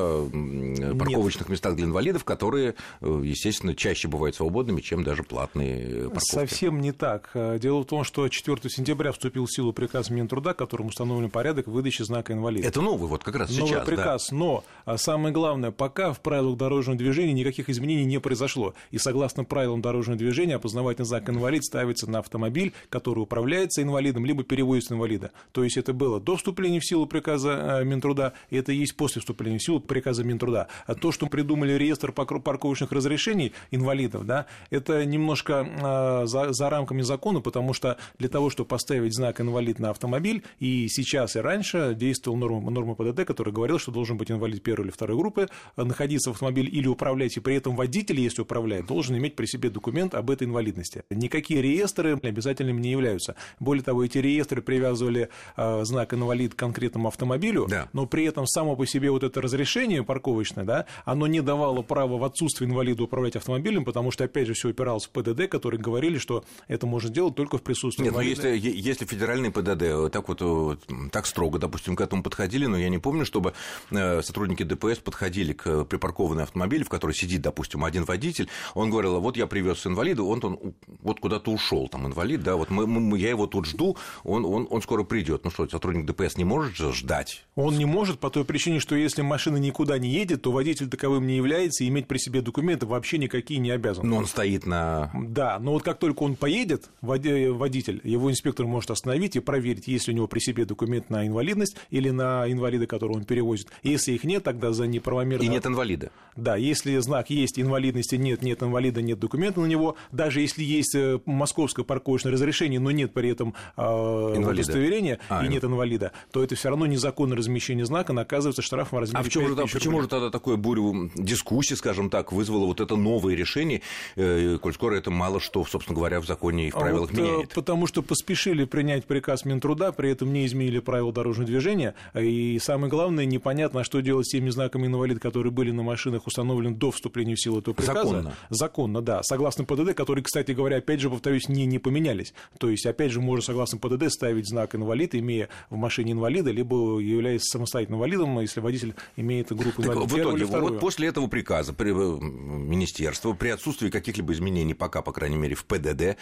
парковочных 0.97 1.43
Нет. 1.43 1.49
местах 1.49 1.75
для 1.75 1.85
инвалидов, 1.85 2.23
которые, 2.23 2.75
естественно, 3.01 3.75
чаще 3.75 4.07
бывают 4.07 4.35
свободными, 4.35 4.81
чем 4.81 5.03
даже 5.03 5.23
платные 5.23 6.09
парковки. 6.09 6.31
Совсем 6.31 6.81
не 6.81 6.91
так. 6.91 7.31
Дело 7.59 7.81
в 7.81 7.85
том, 7.85 8.03
что 8.03 8.27
4 8.27 8.69
сентября 8.69 9.11
вступил 9.11 9.45
в 9.45 9.53
силу 9.53 9.73
приказ 9.73 10.09
Минтруда, 10.09 10.53
которым 10.53 10.87
установлен 10.87 11.29
порядок 11.29 11.67
выдачи 11.67 12.03
знака 12.03 12.33
инвалида. 12.33 12.67
Это 12.67 12.81
новый 12.81 13.07
вот 13.07 13.23
как 13.23 13.35
раз 13.35 13.49
новый 13.49 13.67
сейчас. 13.67 13.79
Новый 13.81 13.95
приказ, 13.95 14.29
да. 14.29 14.35
но 14.35 14.63
а 14.85 14.97
самое 14.97 15.33
главное, 15.33 15.71
пока 15.71 16.13
в 16.13 16.21
правилах 16.21 16.57
дорожного 16.57 16.97
движения 16.97 17.33
никаких 17.33 17.69
изменений 17.69 18.05
не 18.05 18.19
произошло. 18.19 18.73
И 18.91 18.97
согласно 18.97 19.43
правилам 19.43 19.81
дорожного 19.81 20.17
движения, 20.17 20.55
опознавательный 20.55 21.05
знак 21.05 21.29
инвалид 21.29 21.63
ставится 21.63 22.09
на 22.09 22.19
автомобиль, 22.19 22.73
который 22.89 23.19
управляется 23.19 23.81
инвалидом, 23.81 24.25
либо 24.25 24.43
переводится 24.43 24.93
инвалида. 24.93 25.31
То 25.51 25.63
есть 25.63 25.77
это 25.81 25.93
было 25.93 26.19
до 26.19 26.37
вступления 26.37 26.79
в 26.79 26.85
силу 26.85 27.05
приказа 27.05 27.79
а, 27.79 27.83
Минтруда, 27.83 28.33
и 28.49 28.55
это 28.55 28.71
есть 28.71 28.95
после 28.95 29.19
вступления 29.19 29.57
в 29.57 29.63
силу 29.63 29.79
приказа 29.79 30.23
Минтруда. 30.23 30.67
А 30.85 30.95
то, 30.95 31.11
что 31.11 31.27
придумали 31.27 31.73
реестр 31.73 32.11
парковочных 32.11 32.91
разрешений 32.91 33.53
инвалидов, 33.71 34.25
да, 34.25 34.45
это 34.69 35.05
немножко 35.05 35.67
а, 35.81 36.25
за, 36.25 36.53
за 36.53 36.69
рамками 36.69 37.01
закона, 37.01 37.41
потому 37.41 37.73
что 37.73 37.97
для 38.17 38.29
того, 38.29 38.49
чтобы 38.49 38.67
поставить 38.67 39.13
знак 39.13 39.41
инвалид 39.41 39.79
на 39.79 39.89
автомобиль, 39.89 40.43
и 40.59 40.87
сейчас, 40.87 41.35
и 41.35 41.39
раньше 41.39 41.95
действовала 41.95 42.39
норма, 42.39 42.71
норма 42.71 42.95
ПДД, 42.95 43.25
которая 43.25 43.53
говорила, 43.53 43.79
что 43.79 43.91
должен 43.91 44.17
быть 44.17 44.31
инвалид 44.31 44.63
первой 44.63 44.85
или 44.85 44.91
второй 44.91 45.17
группы, 45.17 45.49
а, 45.75 45.83
находиться 45.83 46.29
в 46.29 46.33
автомобиле 46.33 46.69
или 46.69 46.87
управлять, 46.87 47.35
и 47.37 47.39
при 47.39 47.55
этом 47.55 47.75
водитель, 47.75 48.19
если 48.19 48.41
управляет, 48.41 48.85
должен 48.85 49.17
иметь 49.17 49.35
при 49.35 49.45
себе 49.45 49.69
документ 49.69 50.15
об 50.15 50.29
этой 50.29 50.47
инвалидности. 50.47 51.03
Никакие 51.09 51.61
реестры 51.61 52.19
обязательными 52.21 52.79
не 52.79 52.91
являются. 52.91 53.35
Более 53.59 53.83
того, 53.83 54.05
эти 54.05 54.19
реестры 54.19 54.61
привязывали 54.61 55.29
э, 55.57 55.70
знак 55.83 56.13
инвалид 56.13 56.55
конкретному 56.55 57.07
автомобилю, 57.07 57.67
да. 57.69 57.89
но 57.93 58.05
при 58.05 58.25
этом 58.25 58.45
само 58.47 58.75
по 58.75 58.85
себе 58.85 59.11
вот 59.11 59.23
это 59.23 59.41
разрешение 59.41 60.03
парковочное, 60.03 60.63
да, 60.63 60.85
оно 61.05 61.27
не 61.27 61.41
давало 61.41 61.81
права 61.81 62.17
в 62.17 62.23
отсутствие 62.23 62.69
инвалида 62.69 63.03
управлять 63.03 63.35
автомобилем, 63.35 63.85
потому 63.85 64.11
что, 64.11 64.23
опять 64.23 64.47
же, 64.47 64.53
все 64.53 64.69
упиралось 64.69 65.05
в 65.05 65.09
ПДД, 65.09 65.47
которые 65.49 65.79
говорили, 65.79 66.17
что 66.17 66.43
это 66.67 66.87
можно 66.87 67.09
делать 67.09 67.35
только 67.35 67.57
в 67.57 67.61
присутствии 67.61 68.03
Нет, 68.03 68.13
но 68.13 68.21
если, 68.21 68.57
если 68.57 69.05
федеральный 69.05 69.51
ПДД 69.51 70.11
так 70.11 70.27
вот 70.27 70.79
так 71.11 71.25
строго, 71.25 71.59
допустим, 71.59 71.95
к 71.95 72.01
этому 72.01 72.23
подходили, 72.23 72.65
но 72.65 72.77
я 72.77 72.89
не 72.89 72.97
помню, 72.97 73.25
чтобы 73.25 73.53
э, 73.91 74.21
сотрудники 74.21 74.63
ДПС 74.63 74.99
подходили 74.99 75.53
к 75.53 75.85
припаркованной 75.85 76.43
автомобилю, 76.43 76.85
в 76.85 76.89
которой 76.89 77.13
сидит, 77.13 77.41
допустим, 77.41 77.83
один 77.83 78.05
водитель, 78.05 78.49
он 78.73 78.89
говорил, 78.89 79.19
вот 79.19 79.37
я 79.37 79.47
привез 79.47 79.85
инвалида, 79.85 80.23
он, 80.23 80.43
он 80.43 80.59
вот 81.01 81.19
куда-то 81.19 81.51
ушел, 81.51 81.87
там 81.87 82.07
инвалид, 82.07 82.43
да, 82.43 82.55
вот 82.55 82.69
мы, 82.69 82.87
мы, 82.87 83.17
я 83.17 83.29
его 83.29 83.47
тут 83.47 83.65
жду, 83.65 83.97
он, 84.23 84.45
он, 84.45 84.67
он 84.69 84.81
скоро 84.81 85.03
придет. 85.03 85.43
Ну 85.43 85.51
что 85.51 85.60
что 85.69 85.77
сотрудник 85.77 86.05
ДПС 86.05 86.37
не 86.37 86.43
может 86.43 86.75
ждать? 86.93 87.43
Он 87.55 87.77
не 87.77 87.85
может 87.85 88.19
по 88.19 88.29
той 88.29 88.45
причине, 88.45 88.79
что 88.79 88.95
если 88.95 89.21
машина 89.21 89.57
никуда 89.57 89.97
не 89.97 90.09
едет, 90.09 90.41
то 90.41 90.51
водитель 90.51 90.89
таковым 90.89 91.27
не 91.27 91.35
является, 91.35 91.83
и 91.83 91.87
иметь 91.89 92.07
при 92.07 92.17
себе 92.17 92.41
документы 92.41 92.85
вообще 92.85 93.17
никакие 93.17 93.59
не 93.59 93.71
обязан. 93.71 94.07
Но 94.07 94.17
он 94.17 94.25
стоит 94.25 94.65
на... 94.65 95.11
Да, 95.13 95.59
но 95.59 95.73
вот 95.73 95.83
как 95.83 95.99
только 95.99 96.23
он 96.23 96.35
поедет, 96.35 96.89
водитель, 97.01 98.01
его 98.03 98.31
инспектор 98.31 98.65
может 98.65 98.91
остановить 98.91 99.35
и 99.35 99.39
проверить, 99.39 99.87
есть 99.87 100.07
ли 100.07 100.13
у 100.13 100.17
него 100.17 100.27
при 100.27 100.39
себе 100.39 100.65
документ 100.65 101.09
на 101.09 101.27
инвалидность 101.27 101.77
или 101.89 102.09
на 102.09 102.51
инвалида, 102.51 102.87
которого 102.87 103.17
он 103.17 103.25
перевозит. 103.25 103.67
Если 103.83 104.13
их 104.13 104.23
нет, 104.23 104.43
тогда 104.43 104.71
за 104.71 104.87
неправомерно... 104.87 105.43
И 105.43 105.47
нет 105.47 105.65
инвалида. 105.65 106.11
Да, 106.35 106.55
если 106.55 106.97
знак 106.99 107.29
есть, 107.29 107.59
инвалидности 107.59 108.15
нет, 108.15 108.41
нет 108.41 108.63
инвалида, 108.63 109.01
нет 109.01 109.19
документа 109.19 109.59
на 109.59 109.65
него, 109.65 109.95
даже 110.11 110.41
если 110.41 110.63
есть 110.63 110.95
э, 110.95 111.19
московское 111.25 111.83
парковочное 111.83 112.31
разрешение, 112.31 112.79
но 112.79 112.91
нет 112.91 113.13
при 113.13 113.29
этом 113.29 113.53
э, 113.77 113.81
удостоверения 113.81 115.19
а, 115.29 115.45
и 115.45 115.49
нет 115.51 115.63
инвалида, 115.63 116.11
то 116.31 116.43
это 116.43 116.55
все 116.55 116.69
равно 116.69 116.85
незаконное 116.85 117.37
размещение 117.37 117.85
знака, 117.85 118.13
наказывается 118.13 118.61
штрафом 118.61 118.99
в 118.99 119.01
размере 119.01 119.19
А 119.19 119.23
в 119.23 119.29
чем 119.29 119.47
же, 119.47 119.55
почему 119.55 120.01
же 120.01 120.07
тогда 120.07 120.29
такое 120.29 120.57
бурю 120.57 121.11
дискуссии, 121.15 121.75
скажем 121.75 122.09
так, 122.09 122.31
вызвало 122.31 122.65
вот 122.65 122.81
это 122.81 122.95
новое 122.95 123.35
решение, 123.35 123.81
э, 124.15 124.57
коль 124.61 124.73
скоро 124.73 124.95
это 124.95 125.11
мало 125.11 125.39
что, 125.39 125.63
собственно 125.65 125.95
говоря, 125.95 126.21
в 126.21 126.25
законе 126.25 126.67
и 126.67 126.71
в 126.71 126.75
правилах 126.75 127.11
вот, 127.11 127.19
меняет? 127.19 127.53
Потому 127.53 127.87
что 127.87 128.01
поспешили 128.01 128.65
принять 128.65 129.05
приказ 129.05 129.45
Минтруда, 129.45 129.91
при 129.91 130.11
этом 130.11 130.33
не 130.33 130.45
изменили 130.45 130.79
правила 130.79 131.11
дорожного 131.11 131.47
движения, 131.47 131.95
и 132.13 132.59
самое 132.59 132.89
главное, 132.89 133.25
непонятно, 133.25 133.83
что 133.83 134.01
делать 134.01 134.27
с 134.27 134.31
теми 134.31 134.49
знаками 134.49 134.87
инвалид, 134.87 135.19
которые 135.19 135.51
были 135.51 135.71
на 135.71 135.83
машинах 135.83 136.27
установлены 136.27 136.75
до 136.75 136.91
вступления 136.91 137.35
в 137.35 137.41
силу 137.41 137.59
этого 137.59 137.73
приказа. 137.73 137.99
Законно. 137.99 138.33
Законно, 138.49 139.01
да. 139.01 139.23
Согласно 139.23 139.65
ПДД, 139.65 139.93
которые, 139.93 140.23
кстати 140.23 140.51
говоря, 140.51 140.77
опять 140.77 140.99
же, 140.99 141.09
повторюсь, 141.09 141.47
не, 141.49 141.65
не 141.65 141.79
поменялись. 141.79 142.33
То 142.59 142.69
есть, 142.69 142.85
опять 142.85 143.11
же, 143.11 143.21
можно, 143.21 143.43
согласно 143.43 143.77
ПДД, 143.79 144.11
ставить 144.11 144.47
знак 144.47 144.75
инвалид, 144.75 145.15
имея 145.15 145.30
в 145.69 145.75
машине 145.75 146.13
инвалида, 146.13 146.51
либо 146.51 146.99
являясь 146.99 147.43
самостоятельным 147.43 147.99
инвалидом, 147.99 148.39
если 148.39 148.59
водитель 148.59 148.95
имеет 149.15 149.51
группу 149.51 149.81
инвалидов. 149.81 150.11
В 150.11 150.17
итоге, 150.17 150.45
вот 150.45 150.79
после 150.79 151.07
этого 151.07 151.27
приказа 151.27 151.73
при, 151.73 151.91
э, 151.91 152.19
министерства, 152.21 153.33
при 153.33 153.49
отсутствии 153.49 153.89
каких-либо 153.89 154.33
изменений, 154.33 154.73
пока, 154.73 155.01
по 155.01 155.11
крайней 155.11 155.37
мере, 155.37 155.55
в 155.55 155.65
ПДД, 155.65 156.17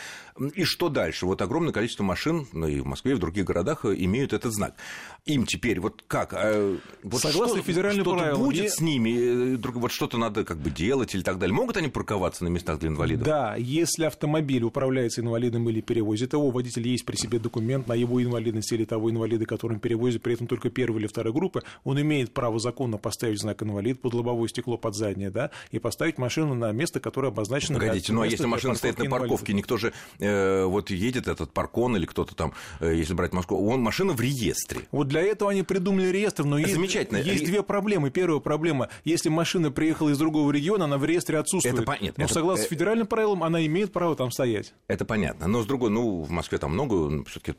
и 0.56 0.64
что 0.64 0.90
дальше? 0.90 1.26
Вот 1.26 1.42
огромное 1.42 1.74
количество 1.74 2.04
машин 2.04 2.48
ну, 2.54 2.68
и 2.68 2.80
в 2.80 2.86
Москве, 2.86 3.14
и 3.14 3.16
в 3.16 3.20
других 3.20 3.46
городах 3.46 3.86
э, 3.86 3.96
имеют 3.98 4.34
этот 4.34 4.54
знак. 4.54 4.76
Им 5.26 5.46
теперь 5.46 5.80
вот 5.80 6.04
как? 6.08 6.34
А, 6.34 6.78
вот 7.04 7.22
Согласно 7.22 7.58
что, 7.58 7.66
федеральным 7.66 8.06
что 8.06 8.38
будет 8.38 8.64
не... 8.64 8.70
с 8.70 8.80
ними? 8.82 9.56
Э, 9.56 9.58
вот 9.74 9.92
что-то 9.92 10.18
надо 10.18 10.44
как 10.44 10.58
бы 10.58 10.70
делать 10.70 11.16
или 11.16 11.22
так 11.22 11.40
далее. 11.40 11.56
Могут 11.56 11.78
они 11.78 11.88
парковаться 11.88 12.44
на 12.44 12.50
местах 12.50 12.80
для 12.80 12.90
инвалидов? 12.90 13.26
Да, 13.26 13.56
если 13.56 14.06
автомобиль 14.06 14.64
управляется 14.64 15.22
инвалидом 15.22 15.70
или 15.70 15.82
перевозит 15.82 16.34
его, 16.34 16.50
водитель 16.52 16.88
есть 16.88 17.06
при 17.06 17.16
себе 17.16 17.40
документ 17.40 17.88
на 17.88 17.94
его 17.94 18.22
инвалидность 18.22 18.72
или 18.72 18.86
того 18.86 18.99
инвалида, 19.08 19.46
которым 19.46 19.80
перевозит, 19.80 20.22
при 20.22 20.34
этом 20.34 20.48
только 20.48 20.70
первой 20.70 21.00
или 21.00 21.08
второй 21.08 21.34
группы, 21.34 21.64
он 21.84 22.02
имеет 22.02 22.34
право 22.34 22.60
законно 22.60 22.98
поставить 22.98 23.40
знак 23.40 23.62
инвалид 23.64 24.02
под 24.02 24.14
лобовое 24.14 24.48
стекло, 24.50 24.78
под 24.78 24.96
заднее, 24.96 25.30
да, 25.30 25.52
и 25.72 25.80
поставить 25.80 26.18
машину 26.18 26.56
на 26.56 26.72
место, 26.72 27.00
которое 27.00 27.30
обозначено. 27.30 27.80
Погодите, 27.80 28.14
ну 28.14 28.22
а 28.22 28.28
если 28.28 28.46
машина 28.46 28.76
стоит 28.76 28.98
на 28.98 29.10
парковке, 29.10 29.54
никто 29.54 29.78
же 29.78 29.94
э, 30.20 30.66
вот 30.66 30.90
едет 30.90 31.28
этот 31.28 31.52
паркон 31.54 31.96
или 31.96 32.06
кто-то 32.06 32.36
там, 32.36 32.54
э, 32.80 32.96
если 32.96 33.14
брать 33.14 33.34
Москву, 33.34 33.68
он 33.68 33.82
машина 33.82 34.14
в 34.14 34.22
реестре. 34.22 34.82
Вот 34.92 35.08
для 35.08 35.22
этого 35.22 35.52
они 35.52 35.64
придумали 35.64 36.08
реестр, 36.08 36.44
но 36.44 36.58
есть, 36.58 36.74
Замечательно. 36.74 37.18
есть 37.18 37.46
две 37.46 37.64
проблемы. 37.64 38.10
Первая 38.10 38.40
проблема, 38.40 38.90
если 39.04 39.30
машина 39.30 39.72
приехала 39.72 40.10
из 40.10 40.18
другого 40.18 40.52
региона, 40.52 40.86
она 40.86 40.98
в 40.98 41.06
реестре 41.06 41.38
отсутствует. 41.38 41.80
Это, 41.80 41.98
нет, 42.02 42.18
но 42.18 42.26
это, 42.26 42.34
согласно 42.34 42.62
это, 42.64 42.70
федеральным 42.70 43.08
правилам, 43.08 43.44
она 43.44 43.66
имеет 43.66 43.92
право 43.92 44.16
там 44.16 44.32
стоять. 44.32 44.74
Это 44.88 45.06
понятно. 45.06 45.48
Но 45.48 45.62
с 45.62 45.66
другой, 45.66 45.90
ну, 45.90 46.22
в 46.22 46.32
Москве 46.32 46.58
там 46.58 46.74
много, 46.74 47.24
все 47.26 47.40
таки 47.40 47.58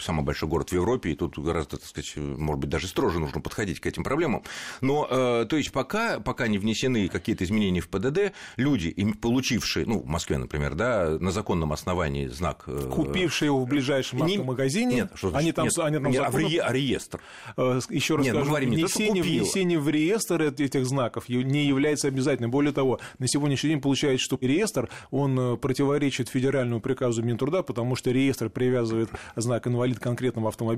самый 0.00 0.24
большой 0.24 0.48
город 0.48 0.70
в 0.70 0.72
Европе, 0.80 1.10
и 1.10 1.14
тут 1.14 1.38
гораздо, 1.38 1.76
так 1.76 1.86
сказать, 1.86 2.12
может 2.16 2.60
быть, 2.60 2.70
даже 2.70 2.88
строже 2.88 3.20
нужно 3.20 3.40
подходить 3.40 3.80
к 3.80 3.86
этим 3.86 4.04
проблемам. 4.04 4.42
Но, 4.80 5.06
э, 5.10 5.46
то 5.48 5.56
есть, 5.56 5.72
пока, 5.72 6.20
пока 6.20 6.48
не 6.48 6.58
внесены 6.58 7.08
какие-то 7.08 7.44
изменения 7.44 7.80
в 7.80 7.88
ПДД, 7.88 8.32
люди, 8.56 8.94
получившие, 9.20 9.86
ну, 9.86 10.00
в 10.00 10.06
Москве, 10.06 10.38
например, 10.38 10.74
да, 10.74 11.16
на 11.20 11.30
законном 11.30 11.72
основании 11.72 12.26
знак... 12.26 12.64
Э, 12.66 12.90
Купившие 12.90 13.46
его 13.46 13.64
в 13.64 13.68
ближайшем 13.68 14.24
не... 14.26 14.38
магазине, 14.38 14.94
нет, 14.94 15.12
что 15.14 15.34
они 15.34 15.52
там, 15.52 15.66
нет, 15.66 15.78
они 15.78 15.96
там 15.98 16.12
нет, 16.12 16.22
законно... 16.22 16.48
а 16.62 16.72
реестр. 16.72 17.20
Э, 17.56 17.80
Еще 17.90 18.16
раз 18.16 18.24
нет, 18.24 18.34
скажу, 18.34 18.50
говорим, 18.50 18.70
внесение, 18.70 19.22
внесение 19.22 19.78
в 19.78 19.88
реестр 19.88 20.42
этих 20.42 20.86
знаков 20.86 21.28
не 21.28 21.66
является 21.66 22.08
обязательным. 22.08 22.50
Более 22.50 22.72
того, 22.72 23.00
на 23.18 23.28
сегодняшний 23.28 23.70
день 23.70 23.80
получается, 23.80 24.24
что 24.24 24.38
реестр, 24.40 24.88
он 25.10 25.58
противоречит 25.58 26.28
федеральному 26.28 26.80
приказу 26.80 27.22
Минтруда, 27.22 27.62
потому 27.62 27.96
что 27.96 28.10
реестр 28.10 28.48
привязывает 28.50 29.10
знак 29.36 29.66
инвалид 29.66 29.98
к 29.98 30.02
конкретному 30.02 30.48
автомобилю, 30.48 30.69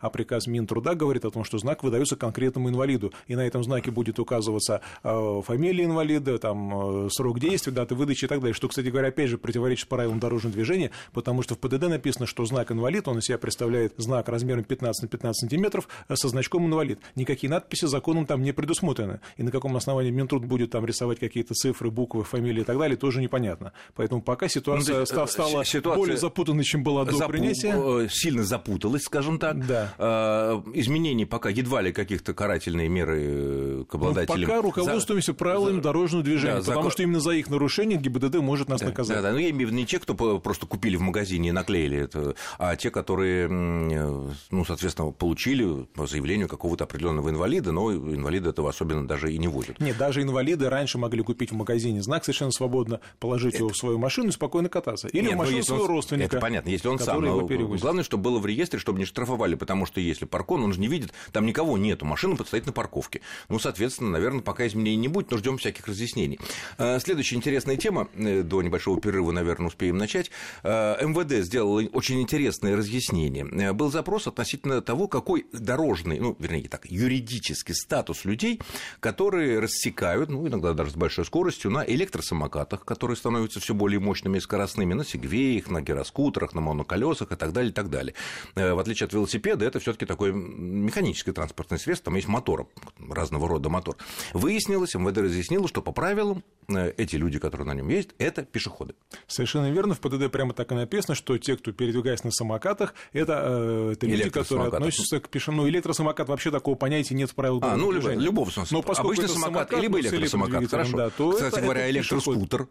а 0.00 0.10
приказ 0.10 0.46
Минтруда 0.46 0.94
говорит 0.94 1.24
о 1.24 1.30
том, 1.30 1.44
что 1.44 1.58
знак 1.58 1.82
выдается 1.82 2.16
конкретному 2.16 2.68
инвалиду, 2.68 3.12
и 3.26 3.36
на 3.36 3.46
этом 3.46 3.64
знаке 3.64 3.90
будет 3.90 4.18
указываться 4.18 4.80
э, 5.02 5.40
фамилия 5.44 5.84
инвалида, 5.84 6.38
там, 6.38 7.08
срок 7.10 7.38
действия, 7.40 7.72
даты 7.72 7.94
выдачи 7.94 8.24
и 8.24 8.28
так 8.28 8.40
далее, 8.40 8.54
что, 8.54 8.68
кстати 8.68 8.88
говоря, 8.88 9.08
опять 9.08 9.28
же 9.28 9.38
противоречит 9.38 9.88
правилам 9.88 10.18
дорожного 10.18 10.54
движения, 10.54 10.90
потому 11.12 11.42
что 11.42 11.54
в 11.54 11.58
ПДД 11.58 11.88
написано, 11.88 12.26
что 12.26 12.44
знак 12.44 12.72
инвалид, 12.72 13.08
он 13.08 13.18
из 13.18 13.24
себя 13.24 13.38
представляет 13.38 13.94
знак 13.96 14.28
размером 14.28 14.64
15 14.64 15.02
на 15.02 15.08
15 15.08 15.40
сантиметров 15.40 15.88
со 16.12 16.28
значком 16.28 16.66
инвалид. 16.66 17.00
Никакие 17.16 17.50
надписи 17.50 17.86
законом 17.86 18.26
там 18.26 18.42
не 18.42 18.52
предусмотрены. 18.52 19.20
И 19.36 19.42
на 19.42 19.50
каком 19.50 19.76
основании 19.76 20.10
Минтруд 20.10 20.44
будет 20.44 20.70
там 20.70 20.86
рисовать 20.86 21.18
какие-то 21.18 21.54
цифры, 21.54 21.90
буквы, 21.90 22.24
фамилии 22.24 22.62
и 22.62 22.64
так 22.64 22.78
далее, 22.78 22.96
тоже 22.96 23.20
непонятно. 23.20 23.72
Поэтому 23.94 24.22
пока 24.22 24.48
ситуация 24.48 25.00
ну, 25.00 25.06
стала 25.06 25.64
ситуация 25.64 25.82
более 25.82 26.16
запутанной, 26.16 26.64
чем 26.64 26.82
была 26.82 27.04
до 27.04 27.12
запу... 27.12 27.32
принятия. 27.32 27.74
Э, 27.74 28.08
сильно 28.10 28.44
запуталась, 28.44 29.02
скажем 29.02 29.38
так. 29.40 29.66
Да. 29.66 29.94
А, 29.98 30.62
изменений 30.74 31.26
пока 31.26 31.48
едва 31.48 31.82
ли 31.82 31.92
каких-то 31.92 32.34
карательные 32.34 32.88
меры 32.88 33.20
э, 33.20 33.84
к 33.88 33.94
обладателям. 33.94 34.40
Ну, 34.40 34.46
пока 34.46 34.62
руководствуемся 34.62 35.32
за... 35.32 35.38
правилами 35.38 35.76
за... 35.76 35.82
дорожного 35.82 36.24
движения, 36.24 36.54
да, 36.54 36.60
потому 36.60 36.76
закон... 36.76 36.90
что 36.92 37.02
именно 37.02 37.20
за 37.20 37.30
их 37.32 37.50
нарушение 37.50 37.98
ГИБДД 37.98 38.36
может 38.36 38.68
нас 38.68 38.80
да, 38.80 38.86
наказать. 38.86 39.16
Да, 39.16 39.22
да, 39.22 39.32
но 39.32 39.38
я 39.38 39.50
имею 39.50 39.68
в 39.68 39.70
виду 39.70 39.78
не 39.78 39.86
те, 39.86 39.98
кто 39.98 40.14
просто 40.14 40.66
купили 40.66 40.96
в 40.96 41.00
магазине 41.00 41.48
и 41.48 41.52
наклеили 41.52 41.98
это, 41.98 42.34
а 42.58 42.76
те, 42.76 42.90
которые, 42.90 43.48
ну, 43.48 44.64
соответственно, 44.64 45.10
получили 45.10 45.84
по 45.94 46.06
заявлению 46.06 46.48
какого-то 46.48 46.84
определенного 46.84 47.30
инвалида, 47.30 47.72
но 47.72 47.92
инвалиды 47.92 48.50
этого 48.50 48.70
особенно 48.70 49.06
даже 49.06 49.32
и 49.32 49.38
не 49.38 49.48
возят. 49.48 49.80
Нет, 49.80 49.96
даже 49.96 50.22
инвалиды 50.22 50.68
раньше 50.68 50.98
могли 50.98 51.22
купить 51.22 51.50
в 51.50 51.54
магазине 51.54 52.02
знак 52.02 52.24
совершенно 52.24 52.52
свободно, 52.52 53.00
положить 53.18 53.54
это... 53.54 53.64
его 53.64 53.70
в 53.70 53.76
свою 53.76 53.98
машину 53.98 54.28
и 54.28 54.32
спокойно 54.32 54.68
кататься. 54.68 55.08
Или 55.08 55.26
Нет, 55.26 55.34
в 55.34 55.36
машину 55.38 55.62
своего 55.62 55.84
он... 55.84 55.90
родственника. 55.90 56.36
Это 56.36 56.40
понятно, 56.40 56.70
если 56.70 56.88
он 56.88 56.98
сам. 56.98 57.24
Его 57.24 57.46
Главное, 57.76 58.04
чтобы 58.04 58.24
было 58.24 58.38
в 58.38 58.46
реестре, 58.46 58.78
чтобы 58.78 58.98
не 58.98 59.04
штрафовали, 59.04 59.29
потому 59.36 59.86
что 59.86 60.00
если 60.00 60.24
паркон, 60.24 60.62
он 60.62 60.72
же 60.72 60.80
не 60.80 60.88
видит, 60.88 61.12
там 61.32 61.46
никого 61.46 61.78
нету, 61.78 62.04
машина 62.04 62.36
стоит 62.44 62.66
на 62.66 62.72
парковке. 62.72 63.20
Ну, 63.48 63.58
соответственно, 63.58 64.10
наверное, 64.10 64.40
пока 64.40 64.66
изменений 64.66 64.96
не 64.96 65.08
будет, 65.08 65.30
но 65.30 65.38
ждем 65.38 65.58
всяких 65.58 65.86
разъяснений. 65.86 66.38
А, 66.78 66.98
следующая 66.98 67.36
интересная 67.36 67.76
тема, 67.76 68.08
э, 68.14 68.42
до 68.42 68.62
небольшого 68.62 69.00
перерыва, 69.00 69.32
наверное, 69.32 69.68
успеем 69.68 69.98
начать. 69.98 70.30
А, 70.62 71.02
МВД 71.02 71.44
сделало 71.44 71.82
очень 71.92 72.20
интересное 72.20 72.76
разъяснение. 72.76 73.46
Э, 73.46 73.72
был 73.72 73.90
запрос 73.90 74.26
относительно 74.26 74.80
того, 74.80 75.08
какой 75.08 75.46
дорожный, 75.52 76.18
ну, 76.18 76.36
вернее, 76.38 76.68
так, 76.68 76.86
юридический 76.86 77.74
статус 77.74 78.24
людей, 78.24 78.60
которые 79.00 79.58
рассекают, 79.58 80.30
ну, 80.30 80.46
иногда 80.46 80.72
даже 80.72 80.92
с 80.92 80.94
большой 80.94 81.24
скоростью, 81.24 81.70
на 81.70 81.84
электросамокатах, 81.84 82.84
которые 82.84 83.16
становятся 83.16 83.60
все 83.60 83.74
более 83.74 84.00
мощными 84.00 84.38
и 84.38 84.40
скоростными, 84.40 84.94
на 84.94 85.04
сегвеях, 85.04 85.68
на 85.68 85.82
гироскутерах, 85.82 86.54
на 86.54 86.60
моноколесах 86.60 87.32
и 87.32 87.36
так 87.36 87.52
далее, 87.52 87.70
и 87.70 87.74
так 87.74 87.90
далее. 87.90 88.14
Э, 88.54 88.74
в 88.74 88.78
отличие 88.78 89.06
от 89.06 89.12
велосипеда, 89.20 89.64
это 89.64 89.78
все 89.78 89.92
таки 89.92 90.06
такое 90.06 90.32
механическое 90.32 91.32
транспортное 91.32 91.78
средство, 91.78 92.06
там 92.06 92.16
есть 92.16 92.28
мотор, 92.28 92.68
разного 93.08 93.48
рода 93.48 93.68
мотор. 93.68 93.96
Выяснилось, 94.32 94.94
МВД 94.94 95.18
разъяснило, 95.18 95.68
что 95.68 95.82
по 95.82 95.92
правилам 95.92 96.42
э, 96.68 96.92
эти 96.96 97.16
люди, 97.16 97.38
которые 97.38 97.66
на 97.66 97.74
нем 97.74 97.88
ездят, 97.88 98.14
это 98.18 98.42
пешеходы. 98.42 98.94
Совершенно 99.26 99.70
верно. 99.70 99.94
В 99.94 100.00
ПДД 100.00 100.30
прямо 100.30 100.52
так 100.52 100.72
и 100.72 100.74
написано, 100.74 101.14
что 101.14 101.38
те, 101.38 101.56
кто 101.56 101.72
передвигается 101.72 102.26
на 102.26 102.32
самокатах, 102.32 102.94
это, 103.12 103.42
э, 103.44 103.92
это 103.92 104.06
люди, 104.06 104.30
которые 104.30 104.68
относятся 104.68 105.20
к 105.20 105.28
пешеходам. 105.28 105.50
Ну, 105.50 105.68
электросамокат 105.68 106.28
вообще 106.28 106.50
такого 106.50 106.74
понятия 106.74 107.14
нет 107.14 107.30
в 107.30 107.34
правилах 107.34 107.62
А, 107.64 107.76
ну, 107.76 107.90
любого 107.90 108.50
смысла. 108.50 108.76
Но 108.76 108.82
поскольку 108.82 109.12
Обычный 109.12 109.28
самокат, 109.28 109.68
самокат, 109.70 109.82
либо 109.82 110.00
электросамокат, 110.00 110.70
хорошо. 110.70 110.96
Да, 110.96 111.10
то 111.10 111.32
Кстати 111.32 111.54
это, 111.54 111.62
говоря, 111.62 111.80
это 111.82 111.90
электроскутер. 111.90 112.68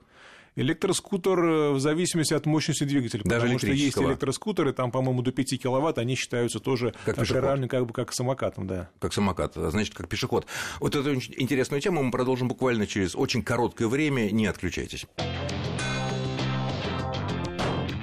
Электроскутер 0.60 1.39
э, 1.39 1.72
в 1.72 1.80
зависимости 1.80 2.34
от 2.34 2.46
мощности 2.46 2.84
двигателя. 2.84 3.22
Даже 3.24 3.44
потому 3.44 3.60
что 3.60 3.68
есть 3.68 3.98
электроскутеры, 3.98 4.74
там, 4.74 4.92
по-моему, 4.92 5.22
до 5.22 5.32
5 5.32 5.62
киловатт, 5.62 5.98
они 6.00 6.16
считаются 6.16 6.60
тоже 6.60 6.94
как 7.06 7.16
приравнены 7.16 7.70
как 7.70 7.86
бы 7.86 7.94
как 7.94 8.12
самокатом, 8.13 8.68
да. 8.68 8.89
Как 9.00 9.13
самокат, 9.13 9.54
значит, 9.56 9.94
как 9.94 10.10
пешеход. 10.10 10.46
Вот 10.82 10.96
эту 10.98 11.13
интересную 11.13 11.80
тему 11.82 12.04
мы 12.04 12.12
продолжим 12.12 12.50
буквально 12.50 12.88
через 12.88 13.16
очень 13.16 13.42
короткое 13.42 13.88
время. 13.88 14.30
Не 14.32 14.48
отключайтесь. 14.48 15.06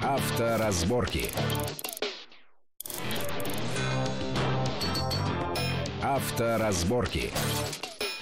Авторазборки. 0.01 1.29
Авторазборки. 6.01 7.31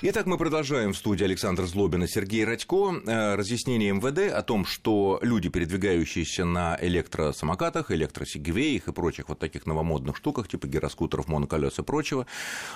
Итак, 0.07 0.27
мы 0.27 0.37
продолжаем 0.37 0.93
в 0.93 0.97
студии 0.97 1.23
Александр 1.23 1.65
Злобин 1.65 2.03
и 2.03 2.07
Сергей 2.07 2.45
Радько. 2.45 2.93
Э, 3.07 3.33
разъяснение 3.33 3.91
МВД 3.91 4.31
о 4.31 4.43
том, 4.43 4.63
что 4.63 5.17
люди, 5.23 5.49
передвигающиеся 5.49 6.45
на 6.45 6.77
электросамокатах, 6.79 7.89
электросигвеях 7.89 8.87
и 8.87 8.91
прочих 8.91 9.29
вот 9.29 9.39
таких 9.39 9.65
новомодных 9.65 10.15
штуках, 10.15 10.47
типа 10.47 10.67
гироскутеров, 10.67 11.27
моноколес 11.27 11.79
и 11.79 11.81
прочего, 11.81 12.27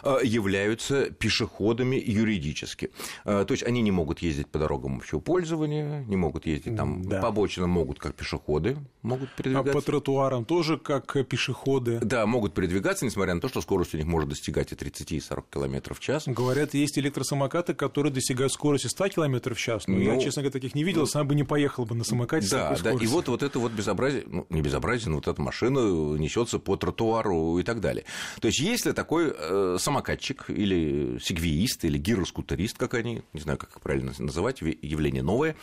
э, 0.01 0.17
являются 0.23 1.11
пешеходами 1.11 1.97
юридически. 2.03 2.89
Э, 3.25 3.45
то 3.47 3.51
есть 3.53 3.63
они 3.63 3.83
не 3.83 3.91
могут 3.91 4.23
ездить 4.23 4.47
по 4.47 4.57
дорогам 4.57 4.97
общего 4.97 5.19
пользования, 5.19 6.03
не 6.05 6.15
могут 6.15 6.47
ездить 6.47 6.75
там 6.75 7.03
да. 7.03 7.21
по 7.21 7.27
обочинам, 7.27 7.69
могут 7.69 7.99
как 7.99 8.15
пешеходы, 8.15 8.75
могут 9.03 9.31
передвигаться. 9.35 9.71
А 9.71 9.73
по 9.75 9.81
тротуарам 9.83 10.45
тоже 10.45 10.79
как 10.79 11.15
пешеходы. 11.27 11.99
Да, 12.01 12.25
могут 12.25 12.55
передвигаться, 12.55 13.05
несмотря 13.05 13.35
на 13.35 13.39
то, 13.39 13.49
что 13.49 13.61
скорость 13.61 13.93
у 13.93 13.97
них 13.97 14.07
может 14.07 14.29
достигать 14.29 14.71
и 14.71 14.75
30, 14.75 15.11
и 15.11 15.19
40 15.19 15.45
км 15.47 15.93
в 15.93 15.99
час. 15.99 16.23
Говорят, 16.25 16.73
есть 16.73 16.97
электросамокаты, 17.19 17.73
которые 17.73 18.11
достигают 18.13 18.51
скорости 18.51 18.87
100 18.87 19.09
км 19.09 19.53
в 19.53 19.57
час. 19.57 19.87
Но 19.87 19.95
ну, 19.95 20.01
я, 20.01 20.19
честно 20.19 20.41
говоря, 20.41 20.53
таких 20.53 20.75
не 20.75 20.83
видел, 20.83 21.01
ну, 21.01 21.07
сам 21.07 21.27
бы 21.27 21.35
не 21.35 21.43
поехал 21.43 21.85
бы 21.85 21.95
на 21.95 22.03
самокате 22.03 22.47
да, 22.49 22.77
Да, 22.81 22.91
и 22.91 23.07
вот, 23.07 23.27
вот 23.27 23.43
это 23.43 23.59
вот 23.59 23.71
безобразие, 23.71 24.23
ну, 24.27 24.45
не 24.49 24.61
безобразие, 24.61 25.09
но 25.09 25.15
вот 25.15 25.27
эта 25.27 25.41
машина 25.41 25.79
несется 26.17 26.59
по 26.59 26.75
тротуару 26.75 27.59
и 27.59 27.63
так 27.63 27.81
далее. 27.81 28.05
То 28.39 28.47
есть, 28.47 28.59
если 28.59 28.91
такой 28.91 29.33
э, 29.35 29.77
самокатчик 29.79 30.45
или 30.49 31.19
сигвиист, 31.21 31.85
или 31.85 31.97
гироскутерист, 31.97 32.77
как 32.77 32.93
они, 32.93 33.21
не 33.33 33.41
знаю, 33.41 33.57
как 33.57 33.79
правильно 33.81 34.13
называть, 34.17 34.61
явление 34.61 35.23
новое, 35.23 35.55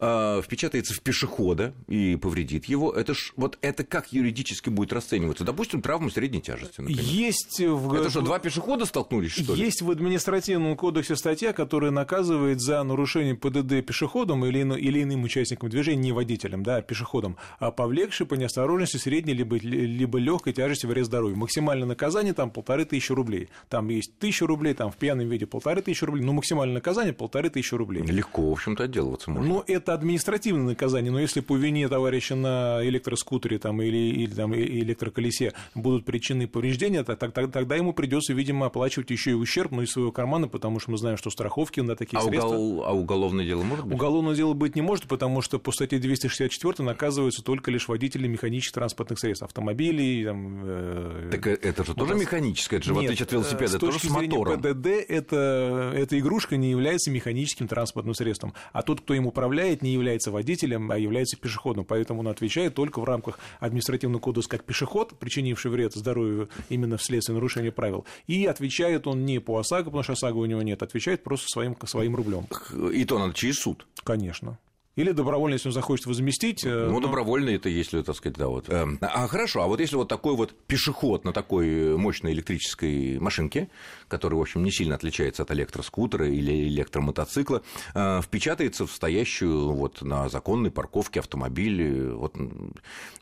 э, 0.00 0.42
впечатается 0.44 0.94
в 0.94 1.00
пешехода 1.00 1.74
и 1.88 2.16
повредит 2.16 2.66
его, 2.66 2.92
это 2.92 3.14
ж, 3.14 3.32
вот 3.36 3.58
это 3.62 3.84
как 3.84 4.12
юридически 4.12 4.68
будет 4.68 4.92
расцениваться? 4.92 5.44
Допустим, 5.44 5.82
травма 5.82 6.10
средней 6.10 6.40
тяжести, 6.40 6.80
например. 6.80 7.02
Есть 7.02 7.60
в... 7.60 7.94
Это 7.94 8.10
что, 8.10 8.20
два 8.20 8.38
пешехода 8.38 8.84
столкнулись, 8.84 9.32
что 9.32 9.54
ли? 9.54 9.64
Есть 9.64 9.82
в 9.82 9.90
административном 9.90 10.76
кодексе 10.76 11.16
статья, 11.16 11.52
которая 11.52 11.90
наказывает 11.90 12.60
за 12.60 12.82
нарушение 12.82 13.34
ПДД 13.34 13.86
пешеходом 13.86 14.44
или, 14.44 14.58
или 14.78 15.02
иным 15.02 15.24
участником 15.24 15.68
движения, 15.68 16.02
не 16.02 16.12
водителем, 16.12 16.62
да, 16.62 16.76
а 16.76 16.82
пешеходом, 16.82 17.36
а 17.58 17.70
повлекший 17.70 18.26
по 18.26 18.34
неосторожности 18.34 18.96
средней 18.96 19.34
либо, 19.34 19.56
либо 19.56 20.18
легкой 20.18 20.52
тяжести 20.52 20.86
вред 20.86 21.06
здоровью. 21.06 21.36
Максимальное 21.36 21.86
наказание 21.86 22.34
там 22.34 22.50
полторы 22.50 22.84
тысячи 22.84 23.12
рублей. 23.12 23.48
Там 23.68 23.88
есть 23.88 24.18
тысяча 24.18 24.46
рублей, 24.46 24.74
там 24.74 24.90
в 24.90 24.96
пьяном 24.96 25.28
виде 25.28 25.46
полторы 25.46 25.82
тысячи 25.82 26.04
рублей, 26.04 26.24
но 26.24 26.32
максимальное 26.32 26.74
наказание 26.74 27.12
полторы 27.12 27.50
тысячи 27.50 27.74
рублей. 27.74 28.02
Легко, 28.02 28.48
в 28.48 28.52
общем-то, 28.52 28.84
отделываться 28.84 29.30
можно. 29.30 29.48
Ну, 29.48 29.64
это 29.66 29.85
административное 29.94 30.70
наказание, 30.70 31.12
но 31.12 31.20
если 31.20 31.40
по 31.40 31.56
вине 31.56 31.88
товарища 31.88 32.34
на 32.34 32.80
электроскутере 32.82 33.58
там, 33.58 33.82
или, 33.82 33.96
или 33.96 34.32
там, 34.32 34.54
электроколесе 34.54 35.52
будут 35.74 36.04
причины 36.04 36.46
повреждения, 36.46 37.02
тогда, 37.04 37.46
тогда 37.46 37.76
ему 37.76 37.92
придется, 37.92 38.32
видимо, 38.32 38.66
оплачивать 38.66 39.10
еще 39.10 39.32
и 39.32 39.34
ущерб, 39.34 39.72
но 39.72 39.82
из 39.82 39.90
своего 39.90 40.12
кармана, 40.12 40.48
потому 40.48 40.80
что 40.80 40.90
мы 40.90 40.98
знаем, 40.98 41.16
что 41.16 41.30
страховки 41.30 41.80
на 41.80 41.96
такие 41.96 42.18
а 42.18 42.22
средства... 42.22 42.54
Угол... 42.54 42.84
А 42.84 42.92
уголовное 42.92 43.44
дело 43.44 43.62
может 43.62 43.84
быть? 43.84 43.94
Уголовное 43.94 44.34
дело 44.34 44.54
быть 44.54 44.76
не 44.76 44.82
может, 44.82 45.06
потому 45.06 45.42
что 45.42 45.58
по 45.58 45.72
статье 45.72 45.98
264 45.98 46.84
наказываются 46.84 47.42
только 47.42 47.70
лишь 47.70 47.88
водители 47.88 48.26
механических 48.26 48.74
транспортных 48.74 49.18
средств, 49.18 49.44
автомобилей. 49.44 50.24
Там, 50.24 50.62
э... 50.64 51.28
Так 51.32 51.46
это 51.46 51.84
же 51.84 51.94
тоже 51.94 52.14
механическое, 52.14 52.76
это 52.76 52.86
же 52.86 52.92
Нет, 52.94 53.02
в 53.02 53.04
отличие 53.06 53.24
от 53.24 53.32
велосипеда, 53.32 53.76
с 53.76 53.80
тоже 53.80 53.98
с 53.98 54.10
мотором. 54.10 54.60
ПДД 54.60 54.86
это, 54.86 55.92
эта 55.94 56.18
игрушка 56.18 56.56
не 56.56 56.70
является 56.70 57.10
механическим 57.10 57.68
транспортным 57.68 58.14
средством, 58.14 58.54
а 58.72 58.82
тот, 58.82 59.00
кто 59.00 59.14
им 59.14 59.26
управляет, 59.26 59.75
не 59.82 59.92
является 59.92 60.30
водителем, 60.30 60.90
а 60.90 60.98
является 60.98 61.36
пешеходом, 61.36 61.84
поэтому 61.84 62.20
он 62.20 62.28
отвечает 62.28 62.74
только 62.74 63.00
в 63.00 63.04
рамках 63.04 63.38
административного 63.60 64.20
кодекса 64.20 64.50
как 64.50 64.64
пешеход, 64.64 65.18
причинивший 65.18 65.70
вред 65.70 65.94
здоровью 65.94 66.48
именно 66.68 66.96
вследствие 66.96 67.34
нарушения 67.34 67.72
правил, 67.72 68.04
и 68.26 68.46
отвечает 68.46 69.06
он 69.06 69.24
не 69.24 69.40
по 69.40 69.58
ОСАГО, 69.58 69.84
потому 69.86 70.02
что 70.02 70.12
ОСАГО 70.14 70.36
у 70.38 70.46
него 70.46 70.62
нет, 70.62 70.82
отвечает 70.82 71.22
просто 71.22 71.48
своим, 71.48 71.76
своим 71.84 72.16
рублем. 72.16 72.46
И 72.92 73.04
то 73.04 73.18
надо 73.18 73.34
через 73.34 73.56
суд. 73.56 73.86
Конечно. 74.04 74.58
Или 74.96 75.12
добровольно, 75.12 75.54
если 75.54 75.68
он 75.68 75.74
захочет 75.74 76.06
возместить. 76.06 76.64
Э, 76.64 76.86
ну, 76.86 76.94
но... 76.94 77.00
добровольно 77.00 77.50
это 77.50 77.68
если, 77.68 78.00
так 78.00 78.16
сказать, 78.16 78.38
да, 78.38 78.48
вот. 78.48 78.70
Эм, 78.70 78.98
а 79.02 79.28
хорошо, 79.28 79.62
а 79.62 79.66
вот 79.66 79.78
если 79.78 79.96
вот 79.96 80.08
такой 80.08 80.34
вот 80.34 80.54
пешеход 80.66 81.22
на 81.24 81.34
такой 81.34 81.98
мощной 81.98 82.32
электрической 82.32 83.18
машинке, 83.18 83.68
который, 84.08 84.36
в 84.36 84.40
общем, 84.40 84.64
не 84.64 84.70
сильно 84.70 84.94
отличается 84.94 85.42
от 85.42 85.50
электроскутера 85.50 86.26
или 86.26 86.66
электромотоцикла, 86.68 87.62
э, 87.94 88.22
впечатается 88.22 88.86
в 88.86 88.90
стоящую 88.90 89.72
вот 89.72 90.00
на 90.00 90.30
законной 90.30 90.70
парковке 90.70 91.20
автомобиль, 91.20 92.12
вот, 92.12 92.34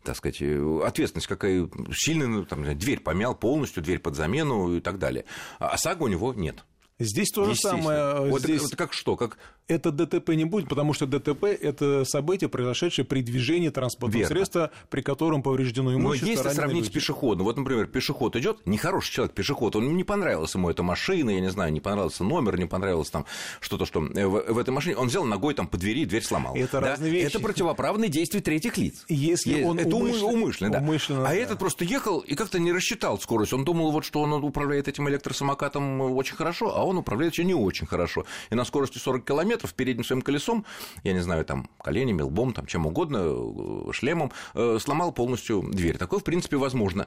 так 0.04 0.16
сказать, 0.16 0.40
ответственность 0.40 1.26
какая 1.26 1.68
сильная, 1.92 2.28
ну, 2.28 2.44
там, 2.44 2.62
дверь 2.78 3.00
помял 3.00 3.34
полностью, 3.34 3.82
дверь 3.82 3.98
под 3.98 4.14
замену 4.14 4.76
и 4.76 4.80
так 4.80 5.00
далее. 5.00 5.24
А 5.58 5.70
ОСАГО 5.70 6.04
у 6.04 6.08
него 6.08 6.32
нет. 6.34 6.64
Здесь 6.98 7.30
то 7.30 7.44
же 7.44 7.56
самое. 7.56 8.30
Вот 8.30 8.42
здесь... 8.42 8.64
это 8.64 8.76
как 8.76 8.92
что? 8.92 9.16
Как... 9.16 9.36
Это 9.66 9.90
ДТП 9.90 10.30
не 10.34 10.44
будет, 10.44 10.68
потому 10.68 10.92
что 10.92 11.06
ДТП– 11.06 11.44
это 11.44 12.04
событие, 12.04 12.50
произошедшее 12.50 13.06
при 13.06 13.22
движении 13.22 13.70
транспортного 13.70 14.18
Верно. 14.18 14.36
средства, 14.36 14.70
при 14.90 15.00
котором 15.00 15.42
повреждено 15.42 15.94
имущество. 15.94 16.26
Но 16.26 16.32
если 16.32 16.48
сравнить 16.50 16.82
люди. 16.82 16.90
с 16.90 16.92
пешеходом, 16.92 17.44
вот, 17.44 17.56
например, 17.56 17.86
пешеход 17.86 18.36
идет, 18.36 18.58
нехороший 18.66 19.14
человек 19.14 19.34
пешеход, 19.34 19.74
он 19.76 19.96
не 19.96 20.04
понравилась 20.04 20.54
ему 20.54 20.68
эта 20.68 20.82
машина, 20.82 21.30
я 21.30 21.40
не 21.40 21.50
знаю, 21.50 21.72
не 21.72 21.80
понравился 21.80 22.24
номер, 22.24 22.58
не 22.58 22.66
понравилось 22.66 23.08
там 23.08 23.24
что-то, 23.60 23.86
что 23.86 24.04
э, 24.04 24.26
в, 24.26 24.52
в 24.52 24.58
этой 24.58 24.68
машине, 24.68 24.98
он 24.98 25.08
взял 25.08 25.24
ногой 25.24 25.54
там 25.54 25.66
по 25.66 25.78
двери, 25.78 26.04
дверь 26.04 26.24
сломал. 26.24 26.54
Это 26.54 26.82
да? 26.82 26.88
разные 26.88 27.10
вещи. 27.10 27.26
Это 27.28 27.40
противоправные 27.40 28.10
действия 28.10 28.40
третьих 28.42 28.76
лиц. 28.76 29.06
Если 29.08 29.50
есть, 29.50 29.66
он 29.66 29.78
это 29.78 29.96
умышленно, 29.96 30.26
умышленно, 30.26 30.72
да. 30.72 30.78
умышленно 30.80 31.22
а 31.22 31.30
да. 31.30 31.34
этот 31.34 31.58
просто 31.58 31.86
ехал 31.86 32.18
и 32.18 32.34
как-то 32.34 32.58
не 32.58 32.70
рассчитал 32.70 33.18
скорость. 33.18 33.54
Он 33.54 33.64
думал, 33.64 33.92
вот, 33.92 34.04
что 34.04 34.20
он 34.20 34.34
управляет 34.34 34.88
этим 34.88 35.08
электросамокатом 35.08 36.02
очень 36.02 36.36
хорошо, 36.36 36.76
а 36.76 36.84
он 36.84 36.98
управляет 36.98 37.32
еще 37.32 37.44
не 37.44 37.54
очень 37.54 37.86
хорошо. 37.86 38.26
И 38.50 38.54
на 38.54 38.66
скорости 38.66 38.98
40 38.98 39.24
километров 39.24 39.53
передним 39.74 40.04
своим 40.04 40.22
колесом, 40.22 40.64
я 41.02 41.12
не 41.12 41.20
знаю, 41.20 41.44
там, 41.44 41.68
коленями, 41.82 42.22
лбом, 42.22 42.52
там, 42.52 42.66
чем 42.66 42.86
угодно, 42.86 43.18
э, 43.22 43.92
шлемом, 43.92 44.32
э, 44.54 44.78
сломал 44.80 45.12
полностью 45.12 45.62
дверь. 45.62 45.98
Такое, 45.98 46.20
в 46.20 46.24
принципе, 46.24 46.56
возможно. 46.56 47.06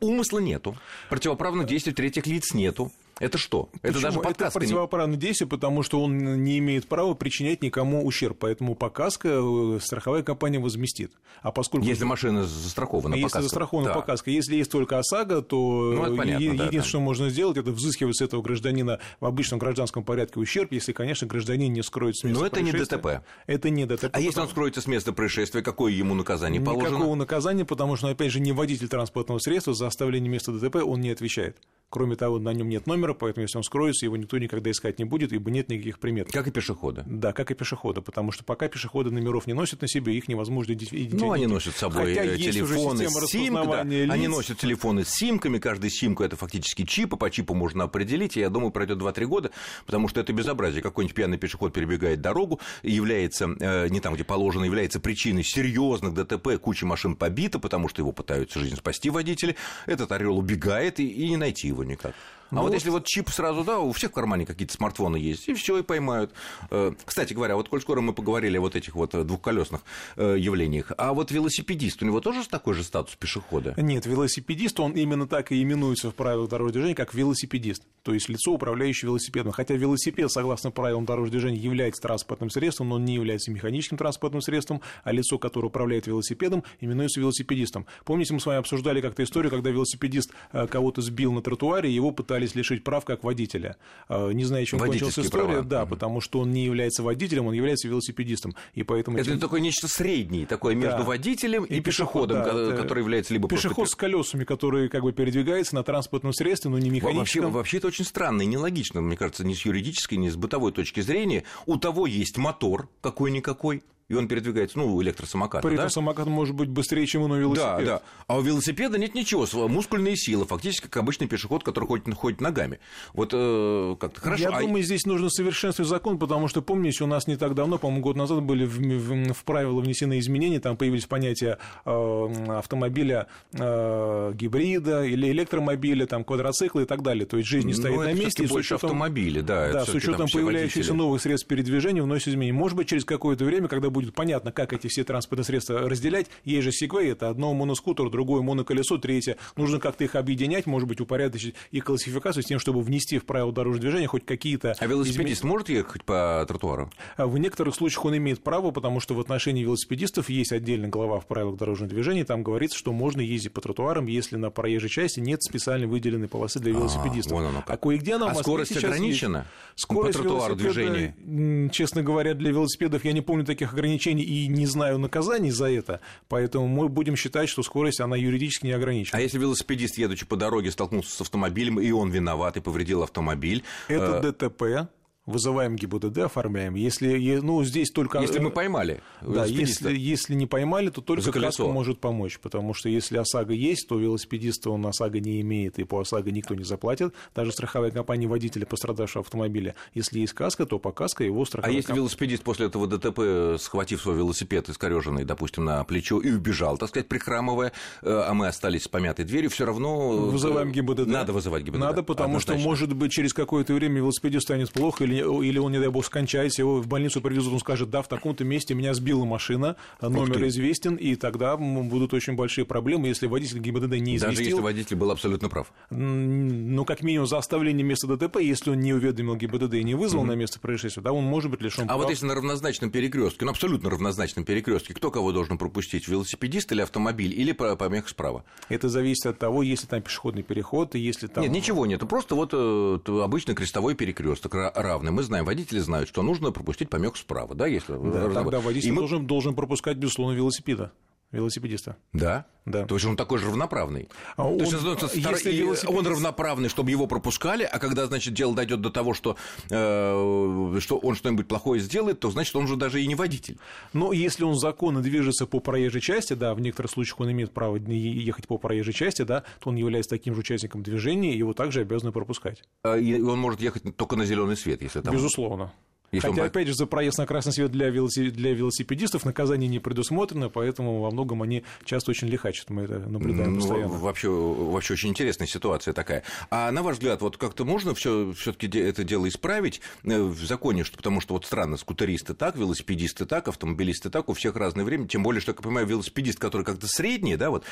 Умысла 0.00 0.38
нету, 0.38 0.76
противоправных 1.08 1.66
действий 1.66 1.92
третьих 1.92 2.26
лиц 2.26 2.54
нету. 2.54 2.92
Это 3.18 3.38
что? 3.38 3.70
Почему? 3.80 3.90
Это 3.90 4.00
даже 4.00 4.20
подказка. 4.20 4.58
Это 4.58 4.58
противоправное 4.58 5.16
действие, 5.16 5.48
потому 5.48 5.82
что 5.82 6.02
он 6.02 6.44
не 6.44 6.58
имеет 6.58 6.86
права 6.86 7.14
причинять 7.14 7.62
никому 7.62 8.04
ущерб. 8.04 8.36
Поэтому 8.38 8.74
показка 8.74 9.28
э, 9.40 9.78
страховая 9.80 10.22
компания 10.22 10.58
возместит. 10.58 11.12
А 11.40 11.50
поскольку... 11.50 11.86
Если 11.86 12.04
машина 12.04 12.44
застрахована 12.44 13.14
Если 13.14 13.24
показка. 13.24 13.42
застрахована 13.42 13.88
да. 13.88 13.94
показка. 13.94 14.30
Если 14.30 14.56
есть 14.56 14.70
только 14.70 14.98
ОСАГО, 14.98 15.40
то 15.42 15.92
ну, 15.94 16.16
понятно, 16.16 16.42
единственное, 16.42 16.70
да, 16.70 16.82
что 16.82 17.00
можно 17.00 17.30
сделать, 17.30 17.56
это 17.56 17.70
взыскивать 17.70 18.16
с 18.16 18.20
этого 18.20 18.42
гражданина 18.42 19.00
в 19.20 19.24
обычном 19.24 19.58
гражданском 19.58 20.04
порядке 20.04 20.38
ущерб, 20.38 20.72
если, 20.72 20.92
конечно, 20.92 21.26
гражданин 21.26 21.72
не 21.72 21.82
скроет 21.82 22.16
с 22.16 22.24
места 22.24 22.40
Но 22.40 22.46
это 22.46 22.60
не 22.60 22.72
ДТП. 22.72 23.22
Это 23.46 23.70
не 23.70 23.86
ДТП. 23.86 24.04
А 24.04 24.08
потому... 24.08 24.24
если 24.24 24.40
он 24.40 24.48
скроется 24.48 24.80
с 24.82 24.86
места 24.86 25.12
происшествия, 25.14 25.62
какое 25.62 25.92
ему 25.92 26.14
наказание 26.14 26.60
положено? 26.60 26.96
Никакого 26.96 27.14
наказания, 27.14 27.64
потому 27.64 27.96
что, 27.96 28.08
опять 28.08 28.32
же, 28.32 28.40
не 28.40 28.52
водитель 28.52 28.88
транспортного 28.88 29.38
средства 29.38 29.72
за 29.72 29.86
оставление 29.86 30.30
места 30.30 30.52
ДТП 30.52 30.76
он 30.76 31.00
не 31.00 31.10
отвечает. 31.10 31.56
Кроме 31.88 32.16
того, 32.16 32.38
на 32.38 32.52
нем 32.52 32.68
нет 32.68 32.86
номера, 32.86 33.05
поэтому 33.14 33.42
если 33.42 33.58
он 33.58 33.64
скроется, 33.64 34.06
его 34.06 34.16
никто 34.16 34.38
никогда 34.38 34.70
искать 34.70 34.98
не 34.98 35.04
будет, 35.04 35.32
ибо 35.32 35.50
нет 35.50 35.68
никаких 35.68 35.98
примет. 35.98 36.30
Как 36.32 36.46
и 36.46 36.50
пешеходы. 36.50 37.04
Да, 37.06 37.32
как 37.32 37.50
и 37.50 37.54
пешеходы, 37.54 38.00
потому 38.00 38.32
что 38.32 38.44
пока 38.44 38.68
пешеходы 38.68 39.10
номеров 39.10 39.46
не 39.46 39.52
носят 39.52 39.82
на 39.82 39.88
себе, 39.88 40.14
их 40.16 40.28
невозможно 40.28 40.72
идентифицировать. 40.72 41.20
Ну, 41.20 41.32
они 41.32 41.46
носят 41.46 41.74
с 41.74 41.78
собой 41.78 42.14
Хотя 42.14 42.24
э, 42.24 42.36
телефоны 42.36 43.08
с 43.08 43.26
симками. 43.26 43.66
Да. 43.66 43.82
Лиц. 43.82 44.10
Они 44.10 44.28
носят 44.28 44.58
телефоны 44.58 45.04
с 45.04 45.10
симками, 45.10 45.58
каждый 45.58 45.90
симку 45.90 46.22
это 46.22 46.36
фактически 46.36 46.84
чип, 46.84 47.14
и 47.14 47.16
по 47.16 47.30
чипу 47.30 47.54
можно 47.54 47.84
определить, 47.84 48.36
и 48.36 48.40
я 48.40 48.50
думаю, 48.50 48.70
пройдет 48.70 48.98
2-3 48.98 49.24
года, 49.26 49.50
потому 49.86 50.08
что 50.08 50.20
это 50.20 50.32
безобразие. 50.32 50.82
Какой-нибудь 50.82 51.14
пьяный 51.14 51.38
пешеход 51.38 51.72
перебегает 51.72 52.20
дорогу, 52.20 52.60
является, 52.82 53.48
э, 53.58 53.88
не 53.88 54.00
там, 54.00 54.14
где 54.14 54.24
положено, 54.24 54.64
является 54.64 55.00
причиной 55.00 55.44
серьезных 55.44 56.14
ДТП, 56.14 56.58
куча 56.60 56.86
машин 56.86 57.16
побита, 57.16 57.58
потому 57.58 57.88
что 57.88 58.02
его 58.02 58.12
пытаются 58.12 58.58
жизнь 58.60 58.76
спасти 58.76 59.10
водители. 59.10 59.56
Этот 59.86 60.12
орел 60.12 60.38
убегает, 60.38 61.00
и, 61.00 61.08
и 61.08 61.28
не 61.28 61.36
найти 61.36 61.68
его 61.68 61.84
никак. 61.84 62.14
А 62.50 62.56
ну, 62.56 62.62
вот 62.62 62.74
если 62.74 62.90
вот 62.90 63.06
чип 63.06 63.30
сразу, 63.30 63.64
да, 63.64 63.78
у 63.78 63.92
всех 63.92 64.10
в 64.10 64.14
кармане 64.14 64.46
какие-то 64.46 64.74
смартфоны 64.74 65.16
есть, 65.16 65.48
и 65.48 65.54
все, 65.54 65.78
и 65.78 65.82
поймают. 65.82 66.32
Э, 66.70 66.92
кстати 67.04 67.32
говоря, 67.32 67.56
вот 67.56 67.68
коль 67.68 67.80
скоро 67.80 68.00
мы 68.00 68.12
поговорили 68.12 68.56
о 68.58 68.60
вот 68.60 68.76
этих 68.76 68.94
вот 68.94 69.10
двухколесных 69.26 69.82
э, 70.16 70.36
явлениях, 70.38 70.92
а 70.96 71.12
вот 71.12 71.30
велосипедист, 71.30 72.02
у 72.02 72.06
него 72.06 72.20
тоже 72.20 72.48
такой 72.48 72.74
же 72.74 72.84
статус 72.84 73.16
пешехода? 73.16 73.74
Нет, 73.76 74.06
велосипедист, 74.06 74.78
он 74.80 74.92
именно 74.92 75.26
так 75.26 75.52
и 75.52 75.62
именуется 75.62 76.10
в 76.10 76.14
правилах 76.14 76.48
дорожного 76.48 76.72
движения, 76.72 76.94
как 76.94 77.14
велосипедист, 77.14 77.82
то 78.02 78.14
есть 78.14 78.28
лицо, 78.28 78.52
управляющее 78.52 79.08
велосипедом. 79.08 79.52
Хотя 79.52 79.74
велосипед, 79.74 80.30
согласно 80.30 80.70
правилам 80.70 81.04
дорожного 81.04 81.32
движения, 81.32 81.58
является 81.58 82.02
транспортным 82.02 82.50
средством, 82.50 82.90
но 82.90 82.96
он 82.96 83.04
не 83.04 83.14
является 83.14 83.50
механическим 83.50 83.96
транспортным 83.96 84.40
средством, 84.40 84.80
а 85.02 85.12
лицо, 85.12 85.38
которое 85.38 85.68
управляет 85.68 86.06
велосипедом, 86.06 86.62
именуется 86.80 87.20
велосипедистом. 87.20 87.86
Помните, 88.04 88.34
мы 88.34 88.40
с 88.40 88.46
вами 88.46 88.60
обсуждали 88.60 89.00
как-то 89.00 89.22
историю, 89.24 89.50
когда 89.50 89.70
велосипедист 89.70 90.32
э, 90.52 90.66
кого-то 90.66 91.02
сбил 91.02 91.32
на 91.32 91.42
тротуаре, 91.42 91.90
его 91.90 92.10
пытались 92.10 92.35
пытались 92.36 92.54
лишить 92.54 92.84
прав 92.84 93.04
как 93.04 93.24
водителя. 93.24 93.76
Э, 94.08 94.30
не 94.32 94.44
знаю, 94.44 94.66
чем 94.66 94.78
кончилась 94.78 95.18
история, 95.18 95.46
права. 95.46 95.62
да, 95.62 95.82
угу. 95.82 95.90
потому 95.90 96.20
что 96.20 96.40
он 96.40 96.52
не 96.52 96.64
является 96.64 97.02
водителем, 97.02 97.46
он 97.46 97.54
является 97.54 97.88
велосипедистом. 97.88 98.54
И 98.74 98.82
поэтому 98.82 99.18
это 99.18 99.30
этим... 99.30 99.40
такое 99.40 99.60
нечто 99.60 99.88
среднее, 99.88 100.46
такое 100.46 100.74
между 100.74 100.98
да. 100.98 101.04
водителем 101.04 101.64
и, 101.64 101.76
и 101.76 101.80
пешеходом, 101.80 102.42
пешеход, 102.42 102.70
да, 102.70 102.76
который 102.76 103.00
является 103.00 103.32
либо 103.32 103.48
пешеход 103.48 103.76
просто... 103.76 103.92
с 103.92 103.96
колесами, 103.96 104.44
который 104.44 104.88
как 104.88 105.02
бы 105.02 105.12
передвигается 105.12 105.74
на 105.74 105.82
транспортном 105.82 106.32
средстве, 106.32 106.70
но 106.70 106.78
не 106.78 106.90
механическом. 106.90 107.44
Вообще, 107.44 107.54
вообще 107.54 107.76
это 107.78 107.86
очень 107.88 108.04
странно 108.04 108.42
и 108.42 108.46
нелогично, 108.46 109.00
мне 109.00 109.16
кажется, 109.16 109.44
ни 109.44 109.54
с 109.54 109.64
юридической, 109.64 110.16
ни 110.16 110.28
с 110.28 110.36
бытовой 110.36 110.72
точки 110.72 111.00
зрения. 111.00 111.44
У 111.64 111.76
того 111.76 112.06
есть 112.06 112.36
мотор 112.36 112.88
какой-никакой, 113.00 113.82
и 114.08 114.14
он 114.14 114.28
передвигается, 114.28 114.78
ну, 114.78 115.02
электросамокат. 115.02 115.62
При 115.62 115.72
этом 115.72 115.86
да? 115.86 115.90
самокат 115.90 116.26
может 116.26 116.54
быть 116.54 116.68
быстрее, 116.68 117.06
чем 117.06 117.22
у 117.22 117.34
велосипеда. 117.34 117.78
Да, 117.78 117.84
да. 117.84 118.02
А 118.28 118.38
у 118.38 118.40
велосипеда 118.40 118.98
нет 118.98 119.14
ничего, 119.14 119.46
мускульные 119.68 120.16
силы, 120.16 120.46
фактически 120.46 120.84
как 120.84 120.98
обычный 120.98 121.26
пешеход, 121.26 121.64
который 121.64 121.86
ходит, 121.86 122.14
ходит 122.14 122.40
ногами. 122.40 122.78
Вот 123.14 123.30
э, 123.32 123.96
как-то 123.98 124.20
хорошо. 124.20 124.42
Я 124.42 124.50
а... 124.50 124.60
думаю, 124.60 124.84
здесь 124.84 125.06
нужно 125.06 125.28
совершенствовать 125.28 125.88
закон, 125.88 126.18
потому 126.18 126.46
что, 126.46 126.62
помните, 126.62 127.02
у 127.02 127.08
нас 127.08 127.26
не 127.26 127.36
так 127.36 127.54
давно, 127.54 127.78
по-моему, 127.78 128.02
год 128.02 128.16
назад 128.16 128.42
были 128.42 128.64
в, 128.64 128.78
в, 128.78 129.32
в 129.32 129.44
правила 129.44 129.80
внесены 129.80 130.20
изменения, 130.20 130.60
там 130.60 130.76
появились 130.76 131.06
понятия 131.06 131.58
э, 131.84 132.48
автомобиля 132.48 133.26
э, 133.52 134.32
гибрида 134.34 135.04
или 135.04 135.30
электромобиля, 135.32 136.06
там, 136.06 136.22
квадроцикла 136.22 136.80
и 136.80 136.84
так 136.84 137.02
далее. 137.02 137.26
То 137.26 137.38
есть 137.38 137.48
жизнь 137.48 137.66
не 137.66 137.72
ну, 137.72 137.80
стоит 137.80 137.98
на 137.98 138.12
месте. 138.12 138.46
больше 138.46 138.74
учетом, 138.74 138.90
автомобили, 138.90 139.40
да. 139.40 139.72
Да, 139.72 139.84
с 139.84 139.88
учетом 139.88 140.28
появляющихся 140.32 140.94
новых 140.94 141.20
средств 141.20 141.48
передвижения 141.48 142.02
вносят 142.02 142.28
изменения. 142.28 142.52
Может 142.52 142.76
быть, 142.76 142.88
через 142.88 143.04
какое-то 143.04 143.44
время, 143.44 143.66
когда 143.66 143.90
будет 143.96 144.14
понятно, 144.14 144.52
как 144.52 144.74
эти 144.74 144.88
все 144.88 145.04
транспортные 145.04 145.46
средства 145.46 145.80
разделять. 145.88 146.26
Есть 146.44 146.64
же 146.64 146.72
сегвей, 146.72 147.12
это 147.12 147.30
одно 147.30 147.54
моноскутер, 147.54 148.10
другое 148.10 148.42
моноколесо, 148.42 148.98
третье. 148.98 149.38
Нужно 149.56 149.80
как-то 149.80 150.04
их 150.04 150.16
объединять, 150.16 150.66
может 150.66 150.86
быть, 150.86 151.00
упорядочить 151.00 151.54
и 151.70 151.80
классификацию 151.80 152.42
с 152.42 152.46
тем, 152.46 152.58
чтобы 152.58 152.82
внести 152.82 153.18
в 153.18 153.24
правила 153.24 153.52
дорожного 153.52 153.80
движения 153.80 154.06
хоть 154.06 154.26
какие-то... 154.26 154.76
А 154.78 154.86
велосипедист 154.86 155.40
измен... 155.40 155.52
может 155.52 155.70
ехать 155.70 156.04
по 156.04 156.44
тротуару? 156.46 156.90
А 157.16 157.26
в 157.26 157.38
некоторых 157.38 157.74
случаях 157.74 158.04
он 158.04 158.18
имеет 158.18 158.42
право, 158.42 158.70
потому 158.70 159.00
что 159.00 159.14
в 159.14 159.20
отношении 159.20 159.62
велосипедистов 159.62 160.28
есть 160.28 160.52
отдельная 160.52 160.90
глава 160.90 161.18
в 161.20 161.26
правилах 161.26 161.56
дорожного 161.56 161.88
движения, 161.88 162.26
там 162.26 162.42
говорится, 162.42 162.76
что 162.76 162.92
можно 162.92 163.22
ездить 163.22 163.52
по 163.52 163.62
тротуарам, 163.62 164.06
если 164.06 164.36
на 164.36 164.50
проезжей 164.50 164.90
части 164.90 165.20
нет 165.20 165.42
специально 165.42 165.86
выделенной 165.86 166.28
полосы 166.28 166.60
для 166.60 166.74
а, 166.74 166.78
велосипедистов. 166.78 167.32
А, 167.32 167.42
вон 167.42 167.62
а 167.66 167.76
кое-где 167.78 168.16
она 168.16 168.30
а 168.30 168.34
скорость 168.34 168.76
ограничена? 168.76 169.38
Есть. 169.38 169.82
Скорость 169.82 170.18
по 170.18 170.22
тротуару 170.22 170.54
движения? 170.54 171.70
Честно 171.72 172.02
говоря, 172.02 172.34
для 172.34 172.50
велосипедов 172.50 173.04
я 173.04 173.12
не 173.12 173.20
помню 173.22 173.44
таких 173.44 173.72
ограничений 173.72 173.85
и 173.86 174.46
не 174.48 174.66
знаю 174.66 174.98
наказаний 174.98 175.50
за 175.50 175.70
это, 175.70 176.00
поэтому 176.28 176.66
мы 176.66 176.88
будем 176.88 177.16
считать, 177.16 177.48
что 177.48 177.62
скорость, 177.62 178.00
она 178.00 178.16
юридически 178.16 178.66
не 178.66 178.72
ограничена. 178.72 179.18
А 179.18 179.20
если 179.20 179.38
велосипедист, 179.38 179.98
едучи 179.98 180.26
по 180.26 180.36
дороге, 180.36 180.70
столкнулся 180.70 181.10
с 181.16 181.20
автомобилем, 181.20 181.80
и 181.80 181.90
он 181.90 182.10
виноват 182.10 182.56
и 182.56 182.60
повредил 182.60 183.02
автомобиль? 183.02 183.64
Это 183.88 184.20
э... 184.22 184.32
ДТП, 184.32 184.88
вызываем 185.26 185.76
ГИБДД, 185.76 186.18
оформляем. 186.18 186.74
Если, 186.74 187.40
ну, 187.40 187.62
здесь 187.64 187.90
только... 187.90 188.20
Если 188.20 188.38
мы 188.38 188.50
поймали. 188.50 189.02
Да, 189.20 189.44
если, 189.44 189.96
если 189.96 190.34
не 190.34 190.46
поймали, 190.46 190.88
то 190.88 191.00
только 191.00 191.32
каска 191.32 191.64
может 191.66 191.98
помочь, 191.98 192.38
потому 192.38 192.74
что 192.74 192.88
если 192.88 193.18
ОСАГО 193.18 193.52
есть, 193.52 193.88
то 193.88 193.98
велосипедиста 193.98 194.70
он 194.70 194.86
ОСАГО 194.86 195.20
не 195.20 195.40
имеет, 195.40 195.78
и 195.78 195.84
по 195.84 196.00
ОСАГО 196.00 196.30
никто 196.30 196.54
не 196.54 196.64
заплатит. 196.64 197.12
Даже 197.34 197.52
страховая 197.52 197.90
компания 197.90 198.26
водителя 198.26 198.66
пострадавшего 198.66 199.22
автомобиля. 199.24 199.74
Если 199.94 200.20
есть 200.20 200.32
каска, 200.32 200.64
то 200.64 200.78
по 200.78 200.92
каско 200.92 201.24
его 201.24 201.44
страховая 201.44 201.74
А 201.74 201.76
если 201.76 201.88
комп... 201.88 201.98
велосипедист 201.98 202.42
после 202.44 202.66
этого 202.66 202.86
ДТП, 202.86 203.60
схватив 203.60 204.00
свой 204.00 204.16
велосипед 204.16 204.68
искореженный, 204.68 205.24
допустим, 205.24 205.64
на 205.64 205.82
плечо 205.84 206.20
и 206.20 206.30
убежал, 206.30 206.78
так 206.78 206.88
сказать, 206.90 207.08
прихрамывая, 207.08 207.72
э, 208.02 208.10
а 208.10 208.32
мы 208.32 208.46
остались 208.46 208.84
с 208.84 208.88
помятой 208.88 209.24
дверью, 209.24 209.50
все 209.50 209.66
равно... 209.66 210.12
Э, 210.12 210.30
вызываем 210.30 210.70
ГИБДД. 210.70 211.06
Надо 211.06 211.32
вызывать 211.32 211.64
ГИБДД. 211.64 211.80
Надо, 211.80 212.02
потому 212.02 212.36
Однозначно. 212.36 212.60
что, 212.60 212.68
может 212.68 212.92
быть, 212.94 213.12
через 213.12 213.32
какое-то 213.32 213.74
время 213.74 213.96
велосипедист 213.96 214.44
станет 214.44 214.70
плохо 214.72 215.04
или 215.04 215.15
или 215.18 215.58
он, 215.58 215.72
не 215.72 215.78
дай 215.78 215.88
бог, 215.88 216.04
скончается, 216.04 216.62
его 216.62 216.80
в 216.80 216.86
больницу 216.86 217.20
привезут, 217.20 217.52
он 217.52 217.60
скажет, 217.60 217.90
да, 217.90 218.02
в 218.02 218.08
таком-то 218.08 218.44
месте 218.44 218.74
меня 218.74 218.94
сбила 218.94 219.24
машина, 219.24 219.76
номер 220.00 220.46
известен, 220.48 220.96
и 220.96 221.14
тогда 221.16 221.56
будут 221.56 222.14
очень 222.14 222.34
большие 222.34 222.64
проблемы, 222.64 223.08
если 223.08 223.26
водитель 223.26 223.58
ГИБДД 223.58 223.92
не 223.94 224.16
известил. 224.16 224.28
Даже 224.28 224.42
если 224.42 224.60
водитель 224.60 224.96
был 224.96 225.10
абсолютно 225.10 225.48
прав. 225.48 225.72
Ну, 225.90 226.84
как 226.84 227.02
минимум, 227.02 227.26
за 227.26 227.38
оставление 227.38 227.84
места 227.84 228.06
ДТП, 228.06 228.36
если 228.40 228.70
он 228.70 228.80
не 228.80 228.92
уведомил 228.92 229.36
ГИБДД 229.36 229.74
и 229.74 229.84
не 229.84 229.94
вызвал 229.94 230.24
mm-hmm. 230.24 230.28
на 230.28 230.32
место 230.32 230.60
происшествия, 230.60 231.02
да, 231.02 231.12
он 231.12 231.24
может 231.24 231.50
быть 231.50 231.60
лишен 231.60 231.84
А 231.84 231.88
прав. 231.88 231.98
вот 231.98 232.10
если 232.10 232.26
на 232.26 232.34
равнозначном 232.34 232.90
перекрестке, 232.90 233.44
ну, 233.44 233.50
абсолютно 233.50 233.90
равнозначном 233.90 234.44
перекрестке, 234.44 234.94
кто 234.94 235.10
кого 235.10 235.32
должен 235.32 235.58
пропустить, 235.58 236.08
велосипедист 236.08 236.72
или 236.72 236.82
автомобиль, 236.82 237.32
или 237.38 237.52
помех 237.52 238.08
справа? 238.08 238.44
Это 238.68 238.88
зависит 238.88 239.26
от 239.26 239.38
того, 239.38 239.62
если 239.62 239.86
там 239.86 240.02
пешеходный 240.02 240.42
переход, 240.42 240.94
и 240.94 240.98
если 240.98 241.26
там... 241.26 241.42
Нет, 241.42 241.52
ничего 241.52 241.86
нет, 241.86 242.06
просто 242.08 242.34
вот 242.34 242.50
э, 242.52 242.98
обычный 243.22 243.54
крестовой 243.54 243.94
перекресток 243.94 244.54
равный. 244.74 245.05
Мы 245.10 245.22
знаем, 245.22 245.44
водители 245.44 245.78
знают, 245.78 246.08
что 246.08 246.22
нужно 246.22 246.52
пропустить 246.52 246.90
помех 246.90 247.16
справа, 247.16 247.54
да, 247.54 247.66
если 247.66 247.92
да, 247.92 248.30
тогда 248.30 248.60
водитель 248.60 248.92
мы... 248.92 249.00
должен, 249.00 249.26
должен 249.26 249.54
пропускать, 249.54 249.96
безусловно, 249.96 250.34
велосипеда 250.34 250.92
велосипедиста. 251.32 251.96
Да? 252.12 252.46
Да. 252.66 252.84
То 252.84 252.96
есть 252.96 253.06
он 253.06 253.16
такой 253.16 253.38
же 253.38 253.46
равноправный. 253.46 254.08
А 254.36 254.48
он, 254.48 254.58
То 254.58 254.64
есть, 254.64 254.72
если 255.14 255.52
велосипедист... 255.52 255.84
он 255.88 256.06
равноправный, 256.06 256.68
чтобы 256.68 256.90
его 256.90 257.06
пропускали, 257.06 257.62
а 257.62 257.78
когда, 257.78 258.06
значит, 258.06 258.34
дело 258.34 258.54
дойдет 258.54 258.80
до 258.80 258.90
того, 258.90 259.14
что, 259.14 259.36
э, 259.70 260.78
что 260.80 260.98
он 260.98 261.14
что-нибудь 261.14 261.46
плохое 261.46 261.80
сделает, 261.80 262.18
то 262.18 262.30
значит, 262.30 262.56
он 262.56 262.64
уже 262.64 262.74
даже 262.74 263.00
и 263.00 263.06
не 263.06 263.14
водитель. 263.14 263.58
Но 263.92 264.12
если 264.12 264.42
он 264.42 264.56
законно 264.56 265.00
движется 265.00 265.46
по 265.46 265.60
проезжей 265.60 266.00
части, 266.00 266.32
да, 266.32 266.54
в 266.54 266.60
некоторых 266.60 266.90
случаях 266.90 267.20
он 267.20 267.30
имеет 267.30 267.52
право 267.52 267.76
ехать 267.76 268.48
по 268.48 268.58
проезжей 268.58 268.92
части, 268.92 269.22
да, 269.22 269.44
то 269.60 269.70
он 269.70 269.76
является 269.76 270.10
таким 270.10 270.34
же 270.34 270.40
участником 270.40 270.82
движения, 270.82 271.34
и 271.34 271.38
его 271.38 271.52
также 271.52 271.82
обязаны 271.82 272.10
пропускать. 272.10 272.64
А, 272.82 272.96
и 272.96 273.20
он 273.20 273.38
может 273.38 273.60
ехать 273.60 273.96
только 273.96 274.16
на 274.16 274.24
зеленый 274.24 274.56
свет, 274.56 274.82
если 274.82 275.02
там... 275.02 275.14
Безусловно. 275.14 275.72
Если 276.12 276.28
Хотя, 276.28 276.42
он... 276.42 276.46
опять 276.48 276.68
же, 276.68 276.74
за 276.74 276.86
проезд 276.86 277.18
на 277.18 277.26
красный 277.26 277.52
свет 277.52 277.70
для, 277.70 277.90
велосипед... 277.90 278.34
для 278.34 278.52
велосипедистов 278.52 279.24
наказание 279.24 279.68
не 279.68 279.78
предусмотрено, 279.78 280.48
поэтому 280.48 281.00
во 281.00 281.10
многом 281.10 281.42
они 281.42 281.64
часто 281.84 282.10
очень 282.10 282.28
лихачат. 282.28 282.70
Мы 282.70 282.82
это 282.82 282.98
наблюдаем 282.98 283.54
ну, 283.54 283.60
постоянно. 283.60 283.88
Вообще, 283.88 284.28
вообще 284.28 284.94
очень 284.94 285.10
интересная 285.10 285.46
ситуация 285.46 285.94
такая. 285.94 286.22
А 286.50 286.70
на 286.70 286.82
ваш 286.82 286.96
взгляд, 286.96 287.20
вот 287.22 287.36
как-то 287.36 287.64
можно 287.64 287.94
все 287.94 288.32
таки 288.32 288.66
это 288.78 289.04
дело 289.04 289.28
исправить 289.28 289.80
э, 290.04 290.22
в 290.22 290.44
законе, 290.46 290.84
что, 290.84 290.96
потому 290.96 291.20
что 291.20 291.34
вот 291.34 291.44
странно, 291.44 291.76
скутеристы 291.76 292.34
так, 292.34 292.56
велосипедисты 292.56 293.26
так, 293.26 293.48
автомобилисты 293.48 294.10
так, 294.10 294.28
у 294.28 294.32
всех 294.34 294.56
разное 294.56 294.84
время, 294.84 295.08
тем 295.08 295.22
более, 295.22 295.40
что, 295.40 295.50
я 295.50 295.54
понимаю, 295.54 295.86
велосипедист, 295.86 296.38
который 296.38 296.62
как-то 296.62 296.86
средний, 296.86 297.36
да, 297.36 297.50
вот, 297.50 297.64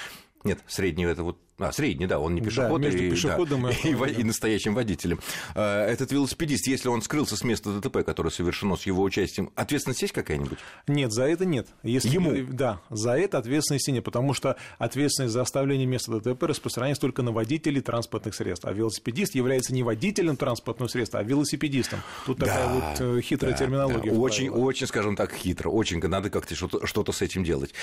нет, 0.44 0.60
средний 0.66 1.04
это 1.04 1.22
вот, 1.22 1.38
а, 1.58 1.72
средний, 1.72 2.06
да, 2.06 2.18
он 2.18 2.34
не 2.34 2.40
пешеход, 2.40 2.82
да, 2.82 2.88
и, 2.88 3.10
пешеходом 3.10 3.62
да, 3.62 3.70
и, 3.70 3.88
и, 4.18 4.20
и 4.20 4.24
настоящим 4.24 4.74
водителем. 4.74 5.20
А, 5.54 5.86
этот 5.86 6.12
велосипедист, 6.12 6.66
если 6.66 6.88
он 6.88 7.00
скрылся 7.00 7.36
с 7.36 7.44
места 7.44 7.72
ДТП, 7.80 7.98
которое 8.24 8.34
совершено 8.34 8.76
с 8.76 8.86
его 8.86 9.02
участием, 9.02 9.50
ответственность 9.54 10.02
есть 10.02 10.14
какая-нибудь? 10.14 10.58
Нет, 10.86 11.12
за 11.12 11.24
это 11.24 11.44
нет. 11.44 11.68
Если, 11.82 12.08
Ему? 12.08 12.32
Да, 12.50 12.80
за 12.88 13.18
это 13.18 13.38
ответственности 13.38 13.90
нет, 13.90 14.04
потому 14.04 14.32
что 14.32 14.56
ответственность 14.78 15.34
за 15.34 15.42
оставление 15.42 15.86
места 15.86 16.18
ДТП 16.18 16.44
распространяется 16.44 17.02
только 17.02 17.22
на 17.22 17.32
водителей 17.32 17.82
транспортных 17.82 18.34
средств, 18.34 18.64
а 18.64 18.72
велосипедист 18.72 19.34
является 19.34 19.74
не 19.74 19.82
водителем 19.82 20.36
транспортного 20.36 20.88
средства, 20.88 21.20
а 21.20 21.22
велосипедистом. 21.22 22.00
Тут 22.24 22.38
да, 22.38 22.46
такая 22.46 22.68
вот 22.68 23.00
э, 23.00 23.20
хитрая 23.20 23.52
да, 23.52 23.58
терминология. 23.58 24.10
Да. 24.10 24.18
Очень, 24.18 24.48
очень, 24.48 24.86
скажем 24.86 25.16
так, 25.16 25.34
хитро, 25.34 25.68
очень 25.68 26.00
надо 26.00 26.30
как-то 26.30 26.54
что-то, 26.54 26.86
что 26.86 27.04
с 27.12 27.20
этим 27.20 27.44
делать. 27.44 27.74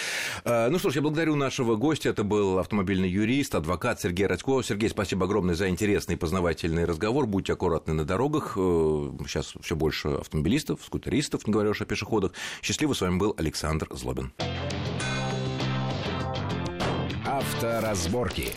А, 0.43 0.69
ну 0.69 0.79
что 0.79 0.89
ж, 0.89 0.95
я 0.95 1.01
благодарю 1.01 1.35
нашего 1.35 1.75
гостя, 1.75 2.09
это 2.09 2.23
был 2.23 2.57
автомобильный 2.57 3.09
юрист, 3.09 3.53
адвокат 3.53 4.01
Сергей 4.01 4.25
Радько. 4.25 4.63
Сергей, 4.63 4.89
спасибо 4.89 5.25
огромное 5.25 5.53
за 5.53 5.69
интересный 5.69 6.15
и 6.15 6.17
познавательный 6.17 6.85
разговор. 6.85 7.27
Будьте 7.27 7.53
аккуратны 7.53 7.93
на 7.93 8.05
дорогах. 8.05 8.53
Э, 8.57 9.11
сейчас 9.27 9.53
все 9.61 9.75
больше 9.75 10.09
автомобилистов, 10.31 10.79
скутеристов, 10.85 11.45
не 11.45 11.51
говоря 11.51 11.71
уж 11.71 11.81
о 11.81 11.85
пешеходах. 11.85 12.31
Счастливо, 12.61 12.93
с 12.93 13.01
вами 13.01 13.17
был 13.17 13.35
Александр 13.37 13.87
Злобин. 13.91 14.31
Авторазборки. 17.25 18.53